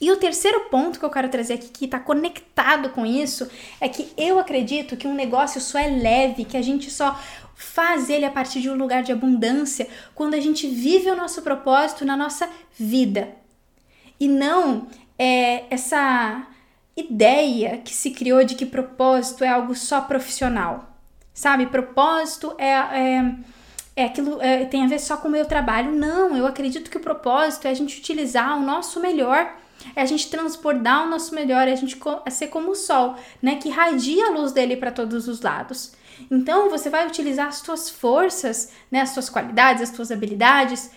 E 0.00 0.10
o 0.10 0.16
terceiro 0.16 0.62
ponto 0.62 0.98
que 0.98 1.04
eu 1.04 1.10
quero 1.10 1.28
trazer 1.28 1.54
aqui, 1.54 1.68
que 1.68 1.84
está 1.84 2.00
conectado 2.00 2.88
com 2.88 3.04
isso, 3.04 3.48
é 3.80 3.88
que 3.88 4.08
eu 4.16 4.38
acredito 4.38 4.96
que 4.96 5.06
um 5.06 5.14
negócio 5.14 5.60
só 5.60 5.78
é 5.78 5.88
leve, 5.88 6.46
que 6.46 6.56
a 6.56 6.62
gente 6.62 6.90
só 6.90 7.20
faz 7.62 8.08
ele 8.08 8.24
a 8.24 8.30
partir 8.30 8.60
de 8.60 8.70
um 8.70 8.74
lugar 8.74 9.02
de 9.02 9.12
abundância 9.12 9.86
quando 10.14 10.34
a 10.34 10.40
gente 10.40 10.66
vive 10.66 11.10
o 11.10 11.16
nosso 11.16 11.42
propósito 11.42 12.04
na 12.04 12.16
nossa 12.16 12.48
vida. 12.78 13.28
E 14.18 14.26
não 14.26 14.86
é, 15.18 15.64
essa 15.70 16.46
ideia 16.96 17.78
que 17.78 17.94
se 17.94 18.10
criou 18.10 18.42
de 18.44 18.54
que 18.54 18.64
propósito 18.64 19.44
é 19.44 19.48
algo 19.48 19.74
só 19.74 20.00
profissional. 20.00 20.96
Sabe? 21.34 21.66
Propósito 21.66 22.54
é, 22.58 22.70
é, 22.70 23.34
é 23.96 24.04
aquilo 24.04 24.40
é, 24.40 24.64
tem 24.64 24.84
a 24.84 24.88
ver 24.88 24.98
só 24.98 25.18
com 25.18 25.28
o 25.28 25.30
meu 25.30 25.44
trabalho. 25.44 25.92
Não, 25.92 26.36
eu 26.36 26.46
acredito 26.46 26.90
que 26.90 26.96
o 26.96 27.00
propósito 27.00 27.66
é 27.66 27.70
a 27.70 27.74
gente 27.74 27.98
utilizar 27.98 28.56
o 28.56 28.62
nosso 28.62 29.00
melhor 29.00 29.54
é 29.94 30.02
a 30.02 30.06
gente 30.06 30.30
transbordar 30.30 31.04
o 31.04 31.10
nosso 31.10 31.34
melhor, 31.34 31.68
é 31.68 31.72
a 31.72 31.76
gente 31.76 31.98
é 32.24 32.30
ser 32.30 32.48
como 32.48 32.72
o 32.72 32.74
sol, 32.74 33.16
né, 33.42 33.56
que 33.56 33.68
radia 33.68 34.26
a 34.26 34.30
luz 34.30 34.52
dele 34.52 34.76
para 34.76 34.92
todos 34.92 35.28
os 35.28 35.40
lados. 35.40 35.92
Então, 36.30 36.68
você 36.68 36.90
vai 36.90 37.06
utilizar 37.06 37.48
as 37.48 37.56
suas 37.56 37.88
forças, 37.88 38.72
né, 38.90 39.00
as 39.00 39.10
suas 39.10 39.30
qualidades, 39.30 39.82
as 39.82 39.96
suas 39.96 40.10
habilidades 40.10 40.90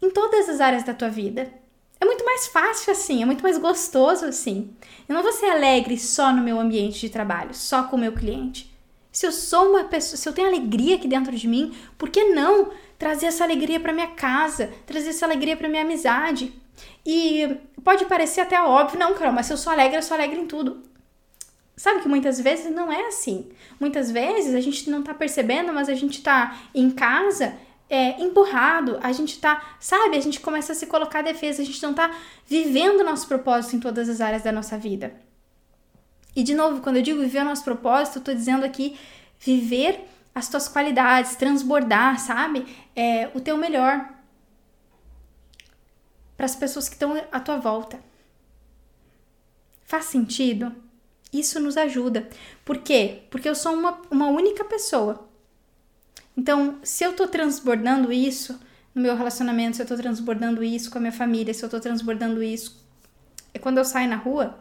em 0.00 0.10
todas 0.10 0.48
as 0.48 0.60
áreas 0.60 0.84
da 0.84 0.94
tua 0.94 1.08
vida. 1.08 1.52
É 2.00 2.04
muito 2.04 2.24
mais 2.24 2.46
fácil 2.46 2.92
assim, 2.92 3.22
é 3.22 3.26
muito 3.26 3.42
mais 3.42 3.58
gostoso 3.58 4.26
assim. 4.26 4.70
Eu 5.08 5.14
não 5.14 5.22
vou 5.22 5.32
ser 5.32 5.46
alegre 5.46 5.98
só 5.98 6.32
no 6.32 6.42
meu 6.42 6.60
ambiente 6.60 7.00
de 7.00 7.08
trabalho, 7.08 7.54
só 7.54 7.84
com 7.84 7.96
o 7.96 7.98
meu 7.98 8.12
cliente. 8.12 8.74
Se 9.10 9.26
eu 9.26 9.32
sou 9.32 9.70
uma 9.70 9.84
pessoa, 9.84 10.18
se 10.18 10.28
eu 10.28 10.32
tenho 10.34 10.48
alegria 10.48 10.96
aqui 10.96 11.08
dentro 11.08 11.34
de 11.34 11.48
mim, 11.48 11.74
por 11.96 12.10
que 12.10 12.22
não 12.24 12.70
trazer 12.98 13.26
essa 13.26 13.44
alegria 13.44 13.80
para 13.80 13.92
minha 13.92 14.08
casa, 14.08 14.70
trazer 14.84 15.08
essa 15.08 15.24
alegria 15.24 15.56
para 15.56 15.70
minha 15.70 15.82
amizade? 15.82 16.52
E 17.04 17.56
pode 17.84 18.04
parecer 18.06 18.40
até 18.40 18.60
óbvio, 18.60 18.98
não, 18.98 19.14
Carol, 19.14 19.32
mas 19.32 19.46
se 19.46 19.52
eu 19.52 19.56
sou 19.56 19.72
alegre, 19.72 19.96
eu 19.96 20.02
sou 20.02 20.16
alegre 20.16 20.38
em 20.40 20.46
tudo. 20.46 20.82
Sabe 21.76 22.00
que 22.00 22.08
muitas 22.08 22.40
vezes 22.40 22.72
não 22.74 22.90
é 22.90 23.08
assim. 23.08 23.50
Muitas 23.78 24.10
vezes 24.10 24.54
a 24.54 24.60
gente 24.60 24.88
não 24.88 25.02
tá 25.02 25.12
percebendo, 25.12 25.72
mas 25.72 25.88
a 25.88 25.94
gente 25.94 26.22
tá 26.22 26.56
em 26.74 26.90
casa 26.90 27.54
é, 27.88 28.20
empurrado, 28.20 28.98
a 29.02 29.12
gente 29.12 29.38
tá, 29.38 29.62
sabe, 29.78 30.16
a 30.16 30.20
gente 30.20 30.40
começa 30.40 30.72
a 30.72 30.74
se 30.74 30.86
colocar 30.86 31.22
defesa, 31.22 31.62
a 31.62 31.64
gente 31.64 31.82
não 31.82 31.94
tá 31.94 32.10
vivendo 32.46 33.04
nosso 33.04 33.28
propósito 33.28 33.76
em 33.76 33.80
todas 33.80 34.08
as 34.08 34.20
áreas 34.20 34.42
da 34.42 34.50
nossa 34.50 34.76
vida. 34.76 35.14
E 36.34 36.42
de 36.42 36.54
novo, 36.54 36.80
quando 36.80 36.96
eu 36.96 37.02
digo 37.02 37.20
viver 37.20 37.40
o 37.40 37.44
nosso 37.44 37.64
propósito, 37.64 38.18
eu 38.18 38.22
tô 38.22 38.34
dizendo 38.34 38.64
aqui 38.64 38.98
viver 39.38 40.00
as 40.34 40.48
tuas 40.48 40.68
qualidades, 40.68 41.36
transbordar, 41.36 42.18
sabe? 42.18 42.66
É, 42.94 43.30
o 43.34 43.40
teu 43.40 43.56
melhor 43.56 44.06
para 46.36 46.46
as 46.46 46.54
pessoas 46.54 46.88
que 46.88 46.94
estão 46.94 47.14
à 47.32 47.40
tua 47.40 47.56
volta. 47.56 47.98
Faz 49.84 50.06
sentido? 50.06 50.74
Isso 51.32 51.60
nos 51.60 51.76
ajuda. 51.76 52.28
Por 52.64 52.78
quê? 52.78 53.22
Porque 53.30 53.48
eu 53.48 53.54
sou 53.54 53.72
uma, 53.72 54.00
uma 54.10 54.28
única 54.28 54.64
pessoa. 54.64 55.28
Então, 56.36 56.78
se 56.82 57.04
eu 57.04 57.14
tô 57.14 57.26
transbordando 57.26 58.12
isso 58.12 58.60
no 58.94 59.02
meu 59.02 59.16
relacionamento, 59.16 59.76
se 59.76 59.82
eu 59.82 59.86
tô 59.86 59.96
transbordando 59.96 60.62
isso 60.62 60.90
com 60.90 60.98
a 60.98 61.00
minha 61.00 61.12
família, 61.12 61.54
se 61.54 61.64
eu 61.64 61.68
tô 61.68 61.80
transbordando 61.80 62.42
isso, 62.42 62.84
é 63.54 63.58
quando 63.58 63.78
eu 63.78 63.84
saio 63.84 64.08
na 64.08 64.16
rua, 64.16 64.58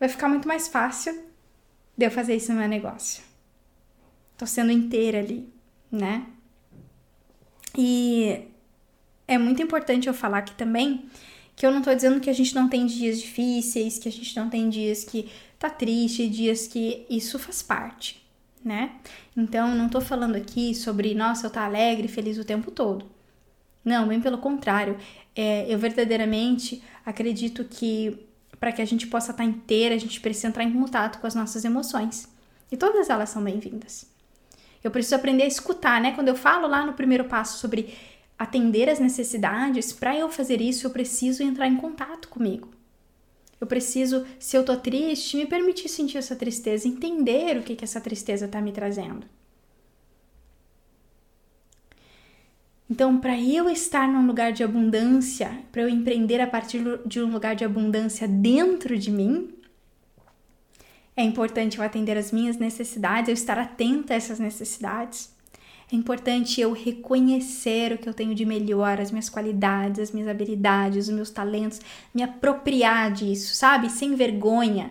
vai 0.00 0.08
ficar 0.08 0.28
muito 0.28 0.48
mais 0.48 0.68
fácil 0.68 1.24
de 1.96 2.06
eu 2.06 2.10
fazer 2.10 2.36
isso 2.36 2.52
no 2.52 2.58
meu 2.58 2.68
negócio. 2.68 3.22
Tô 4.36 4.46
sendo 4.46 4.72
inteira 4.72 5.18
ali, 5.18 5.52
né? 5.90 6.26
E 7.76 8.48
é 9.26 9.38
muito 9.38 9.62
importante 9.62 10.08
eu 10.08 10.14
falar 10.14 10.38
aqui 10.38 10.54
também 10.54 11.06
que 11.54 11.66
eu 11.66 11.70
não 11.70 11.82
tô 11.82 11.94
dizendo 11.94 12.20
que 12.20 12.30
a 12.30 12.32
gente 12.32 12.54
não 12.54 12.68
tem 12.68 12.86
dias 12.86 13.20
difíceis, 13.20 13.98
que 13.98 14.08
a 14.08 14.12
gente 14.12 14.34
não 14.36 14.48
tem 14.48 14.68
dias 14.68 15.04
que 15.04 15.28
tá 15.58 15.68
triste, 15.68 16.26
dias 16.28 16.66
que 16.66 17.06
isso 17.10 17.38
faz 17.38 17.62
parte 17.62 18.22
né? 18.64 18.92
Então, 19.36 19.74
não 19.74 19.88
tô 19.88 20.00
falando 20.00 20.36
aqui 20.36 20.74
sobre, 20.74 21.14
nossa, 21.14 21.46
eu 21.46 21.50
tá 21.50 21.64
alegre, 21.64 22.08
feliz 22.08 22.38
o 22.38 22.44
tempo 22.44 22.70
todo. 22.70 23.06
Não, 23.84 24.06
bem 24.06 24.20
pelo 24.20 24.38
contrário. 24.38 24.96
É, 25.34 25.66
eu 25.72 25.78
verdadeiramente 25.78 26.82
acredito 27.04 27.64
que 27.64 28.26
para 28.60 28.70
que 28.70 28.80
a 28.80 28.84
gente 28.84 29.08
possa 29.08 29.32
estar 29.32 29.42
tá 29.42 29.48
inteira, 29.48 29.94
a 29.94 29.98
gente 29.98 30.20
precisa 30.20 30.48
entrar 30.48 30.62
em 30.62 30.72
contato 30.72 31.20
com 31.20 31.26
as 31.26 31.34
nossas 31.34 31.64
emoções. 31.64 32.28
E 32.70 32.76
todas 32.76 33.10
elas 33.10 33.30
são 33.30 33.42
bem-vindas. 33.42 34.06
Eu 34.84 34.90
preciso 34.90 35.16
aprender 35.16 35.42
a 35.42 35.48
escutar, 35.48 36.00
né? 36.00 36.12
Quando 36.12 36.28
eu 36.28 36.36
falo 36.36 36.68
lá 36.68 36.86
no 36.86 36.92
primeiro 36.92 37.24
passo 37.24 37.58
sobre 37.58 37.94
atender 38.42 38.88
as 38.88 38.98
necessidades, 38.98 39.92
para 39.92 40.16
eu 40.16 40.28
fazer 40.28 40.60
isso, 40.60 40.86
eu 40.86 40.90
preciso 40.90 41.42
entrar 41.42 41.68
em 41.68 41.76
contato 41.76 42.28
comigo. 42.28 42.68
Eu 43.60 43.66
preciso, 43.66 44.26
se 44.40 44.56
eu 44.56 44.64
tô 44.64 44.76
triste, 44.76 45.36
me 45.36 45.46
permitir 45.46 45.88
sentir 45.88 46.18
essa 46.18 46.34
tristeza, 46.34 46.88
entender 46.88 47.56
o 47.56 47.62
que, 47.62 47.76
que 47.76 47.84
essa 47.84 48.00
tristeza 48.00 48.48
tá 48.48 48.60
me 48.60 48.72
trazendo. 48.72 49.24
Então, 52.90 53.18
para 53.18 53.40
eu 53.40 53.70
estar 53.70 54.08
num 54.08 54.26
lugar 54.26 54.52
de 54.52 54.64
abundância, 54.64 55.60
para 55.70 55.82
eu 55.82 55.88
empreender 55.88 56.40
a 56.40 56.46
partir 56.46 56.82
de 57.06 57.22
um 57.22 57.30
lugar 57.30 57.54
de 57.54 57.64
abundância 57.64 58.26
dentro 58.26 58.98
de 58.98 59.10
mim, 59.10 59.54
é 61.16 61.22
importante 61.22 61.78
eu 61.78 61.84
atender 61.84 62.18
as 62.18 62.32
minhas 62.32 62.56
necessidades, 62.56 63.28
eu 63.28 63.34
estar 63.34 63.58
atenta 63.58 64.14
a 64.14 64.16
essas 64.16 64.40
necessidades. 64.40 65.31
É 65.92 65.94
importante 65.94 66.58
eu 66.58 66.72
reconhecer 66.72 67.92
o 67.92 67.98
que 67.98 68.08
eu 68.08 68.14
tenho 68.14 68.34
de 68.34 68.46
melhor, 68.46 68.98
as 68.98 69.10
minhas 69.10 69.28
qualidades, 69.28 70.00
as 70.00 70.10
minhas 70.10 70.26
habilidades, 70.26 71.06
os 71.06 71.14
meus 71.14 71.28
talentos, 71.28 71.82
me 72.14 72.22
apropriar 72.22 73.12
disso, 73.12 73.54
sabe? 73.54 73.90
Sem 73.90 74.14
vergonha, 74.14 74.90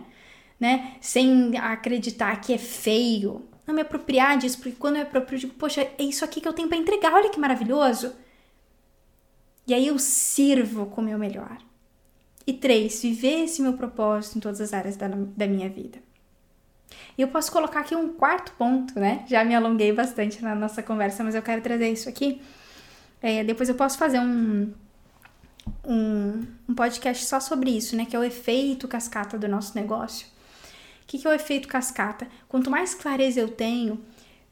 né? 0.60 0.96
Sem 1.00 1.58
acreditar 1.58 2.40
que 2.40 2.52
é 2.52 2.58
feio. 2.58 3.48
Não 3.66 3.74
me 3.74 3.80
apropriar 3.80 4.38
disso, 4.38 4.58
porque 4.58 4.76
quando 4.78 4.94
eu 4.94 5.02
me 5.02 5.08
aproprio, 5.08 5.36
eu 5.36 5.40
digo, 5.40 5.54
poxa, 5.54 5.80
é 5.82 6.04
isso 6.04 6.24
aqui 6.24 6.40
que 6.40 6.46
eu 6.46 6.52
tenho 6.52 6.68
para 6.68 6.78
entregar, 6.78 7.12
olha 7.12 7.30
que 7.30 7.40
maravilhoso. 7.40 8.12
E 9.66 9.74
aí 9.74 9.88
eu 9.88 9.98
sirvo 9.98 10.86
com 10.86 11.00
o 11.00 11.04
meu 11.04 11.18
melhor. 11.18 11.58
E 12.46 12.52
três, 12.52 13.02
viver 13.02 13.44
esse 13.44 13.60
meu 13.60 13.72
propósito 13.72 14.38
em 14.38 14.40
todas 14.40 14.60
as 14.60 14.72
áreas 14.72 14.96
da, 14.96 15.08
da 15.08 15.48
minha 15.48 15.68
vida. 15.68 15.98
E 17.16 17.22
eu 17.22 17.28
posso 17.28 17.52
colocar 17.52 17.80
aqui 17.80 17.94
um 17.94 18.12
quarto 18.14 18.52
ponto, 18.52 18.98
né? 18.98 19.24
Já 19.28 19.44
me 19.44 19.54
alonguei 19.54 19.92
bastante 19.92 20.42
na 20.42 20.54
nossa 20.54 20.82
conversa, 20.82 21.22
mas 21.22 21.34
eu 21.34 21.42
quero 21.42 21.60
trazer 21.60 21.90
isso 21.90 22.08
aqui. 22.08 22.40
É, 23.20 23.44
depois 23.44 23.68
eu 23.68 23.74
posso 23.74 23.98
fazer 23.98 24.18
um, 24.18 24.72
um, 25.84 26.46
um, 26.68 26.74
podcast 26.74 27.24
só 27.24 27.38
sobre 27.38 27.70
isso, 27.70 27.94
né? 27.94 28.06
Que 28.06 28.16
é 28.16 28.18
o 28.18 28.24
efeito 28.24 28.88
cascata 28.88 29.38
do 29.38 29.46
nosso 29.46 29.76
negócio. 29.76 30.26
O 31.02 31.06
que, 31.06 31.18
que 31.18 31.26
é 31.26 31.30
o 31.30 31.34
efeito 31.34 31.68
cascata? 31.68 32.26
Quanto 32.48 32.70
mais 32.70 32.94
clareza 32.94 33.40
eu 33.40 33.48
tenho 33.48 34.02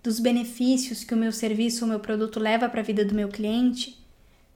dos 0.03 0.20
benefícios 0.20 1.05
que 1.05 1.14
o 1.14 1.16
meu 1.16 1.33
serviço 1.33 1.85
ou 1.85 1.90
meu 1.90 2.00
produto 2.00 2.38
leva 2.38 2.68
para 2.68 2.81
a 2.81 2.85
vida 2.85 3.05
do 3.05 3.14
meu 3.14 3.29
cliente, 3.29 3.98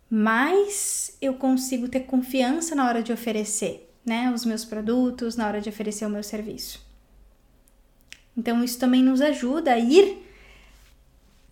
mais 0.09 1.17
eu 1.21 1.35
consigo 1.35 1.89
ter 1.89 2.01
confiança 2.01 2.75
na 2.75 2.87
hora 2.87 3.03
de 3.03 3.13
oferecer, 3.13 3.91
né? 4.05 4.31
Os 4.35 4.45
meus 4.45 4.65
produtos, 4.65 5.37
na 5.37 5.47
hora 5.47 5.61
de 5.61 5.69
oferecer 5.69 6.07
o 6.07 6.11
meu 6.11 6.23
serviço. 6.23 6.84
Então, 8.37 8.63
isso 8.65 8.79
também 8.79 9.03
nos 9.03 9.21
ajuda 9.21 9.73
a 9.73 9.79
ir 9.79 10.25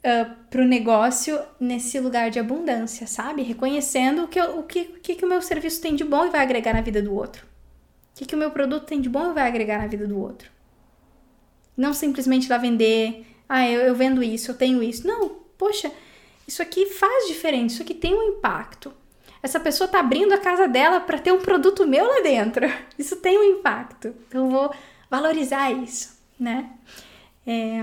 uh, 0.02 0.34
para 0.50 0.62
o 0.62 0.66
negócio 0.66 1.40
nesse 1.58 1.98
lugar 2.00 2.30
de 2.30 2.38
abundância, 2.38 3.06
sabe? 3.06 3.42
Reconhecendo 3.42 4.24
o 4.24 4.28
que, 4.28 4.40
o, 4.40 4.62
que, 4.64 4.80
o 4.80 5.00
que, 5.00 5.14
que 5.14 5.24
o 5.24 5.28
meu 5.28 5.40
serviço 5.40 5.80
tem 5.80 5.94
de 5.94 6.04
bom 6.04 6.26
e 6.26 6.30
vai 6.30 6.40
agregar 6.40 6.74
na 6.74 6.80
vida 6.80 7.00
do 7.00 7.14
outro. 7.14 7.44
O 8.12 8.18
que, 8.18 8.26
que 8.26 8.34
o 8.34 8.38
meu 8.38 8.50
produto 8.50 8.84
tem 8.84 9.00
de 9.00 9.08
bom 9.08 9.30
e 9.30 9.34
vai 9.34 9.46
agregar 9.46 9.78
na 9.78 9.86
vida 9.86 10.06
do 10.06 10.18
outro. 10.18 10.50
Não 11.76 11.94
simplesmente 11.94 12.48
lá 12.48 12.58
vender, 12.58 13.26
ah, 13.48 13.68
eu, 13.68 13.80
eu 13.80 13.94
vendo 13.94 14.22
isso, 14.22 14.50
eu 14.50 14.54
tenho 14.54 14.82
isso. 14.82 15.06
Não, 15.06 15.30
poxa, 15.56 15.90
isso 16.46 16.60
aqui 16.60 16.86
faz 16.86 17.28
diferença, 17.28 17.74
isso 17.74 17.82
aqui 17.82 17.94
tem 17.94 18.14
um 18.14 18.22
impacto. 18.24 18.92
Essa 19.42 19.58
pessoa 19.58 19.86
está 19.86 20.00
abrindo 20.00 20.32
a 20.32 20.38
casa 20.38 20.68
dela 20.68 21.00
para 21.00 21.18
ter 21.18 21.32
um 21.32 21.40
produto 21.40 21.86
meu 21.86 22.06
lá 22.06 22.20
dentro. 22.20 22.64
Isso 22.96 23.16
tem 23.16 23.36
um 23.36 23.42
impacto. 23.42 24.14
Então 24.28 24.44
eu 24.44 24.50
vou 24.50 24.72
valorizar 25.10 25.72
isso 25.72 26.21
né? 26.42 26.70
É, 27.46 27.82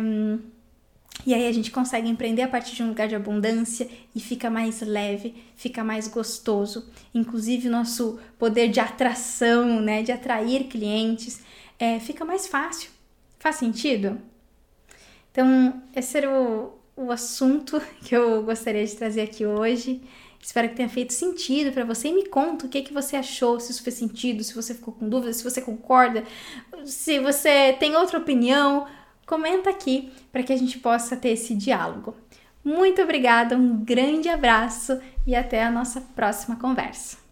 e 1.26 1.34
aí 1.34 1.48
a 1.48 1.52
gente 1.52 1.70
consegue 1.72 2.08
empreender 2.08 2.44
a 2.44 2.48
partir 2.48 2.76
de 2.76 2.84
um 2.84 2.90
lugar 2.90 3.08
de 3.08 3.16
abundância 3.16 3.90
e 4.16 4.20
fica 4.20 4.50
mais 4.50 4.82
leve, 4.82 5.36
fica 5.56 5.84
mais 5.84 6.08
gostoso. 6.08 6.90
Inclusive 7.14 7.68
o 7.68 7.72
nosso 7.72 8.20
poder 8.38 8.70
de 8.70 8.80
atração, 8.80 9.82
né, 9.82 10.02
de 10.02 10.12
atrair 10.12 10.66
clientes, 10.66 11.42
é, 11.78 12.00
fica 12.00 12.24
mais 12.24 12.48
fácil. 12.48 12.90
Faz 13.38 13.58
sentido? 13.58 14.20
Então, 15.32 15.82
esse 15.96 16.18
era 16.18 16.30
o, 16.30 16.74
o 16.96 17.12
assunto 17.12 17.82
que 18.04 18.16
eu 18.16 18.44
gostaria 18.44 18.86
de 18.86 18.96
trazer 18.96 19.22
aqui 19.22 19.46
hoje. 19.46 20.02
Espero 20.42 20.70
que 20.70 20.76
tenha 20.76 20.90
feito 20.90 21.14
sentido 21.14 21.72
para 21.72 21.84
você 21.84 22.08
e 22.08 22.14
me 22.14 22.26
conta 22.26 22.66
o 22.66 22.70
que, 22.70 22.82
que 22.82 22.94
você 22.94 23.16
achou, 23.16 23.60
se 23.60 23.72
isso 23.72 23.84
fez 23.84 23.96
sentido, 23.96 24.44
se 24.44 24.56
você 24.56 24.74
ficou 24.74 24.94
com 24.94 25.08
dúvidas, 25.08 25.38
se 25.38 25.44
você 25.44 25.62
concorda, 25.62 26.24
se 26.86 27.20
você 27.20 27.74
tem 27.74 27.96
outra 27.96 28.18
opinião, 28.18 28.88
comenta 29.26 29.70
aqui 29.70 30.12
para 30.32 30.42
que 30.42 30.54
a 30.54 30.58
gente 30.58 30.80
possa 30.80 31.16
ter 31.16 31.30
esse 31.30 31.54
diálogo. 31.54 32.16
Muito 32.64 33.02
obrigada, 33.02 33.56
um 33.56 33.84
grande 33.84 34.30
abraço 34.30 35.00
e 35.26 35.36
até 35.36 35.64
a 35.64 35.72
nossa 35.72 36.02
próxima 36.02 36.56
conversa. 36.56 37.29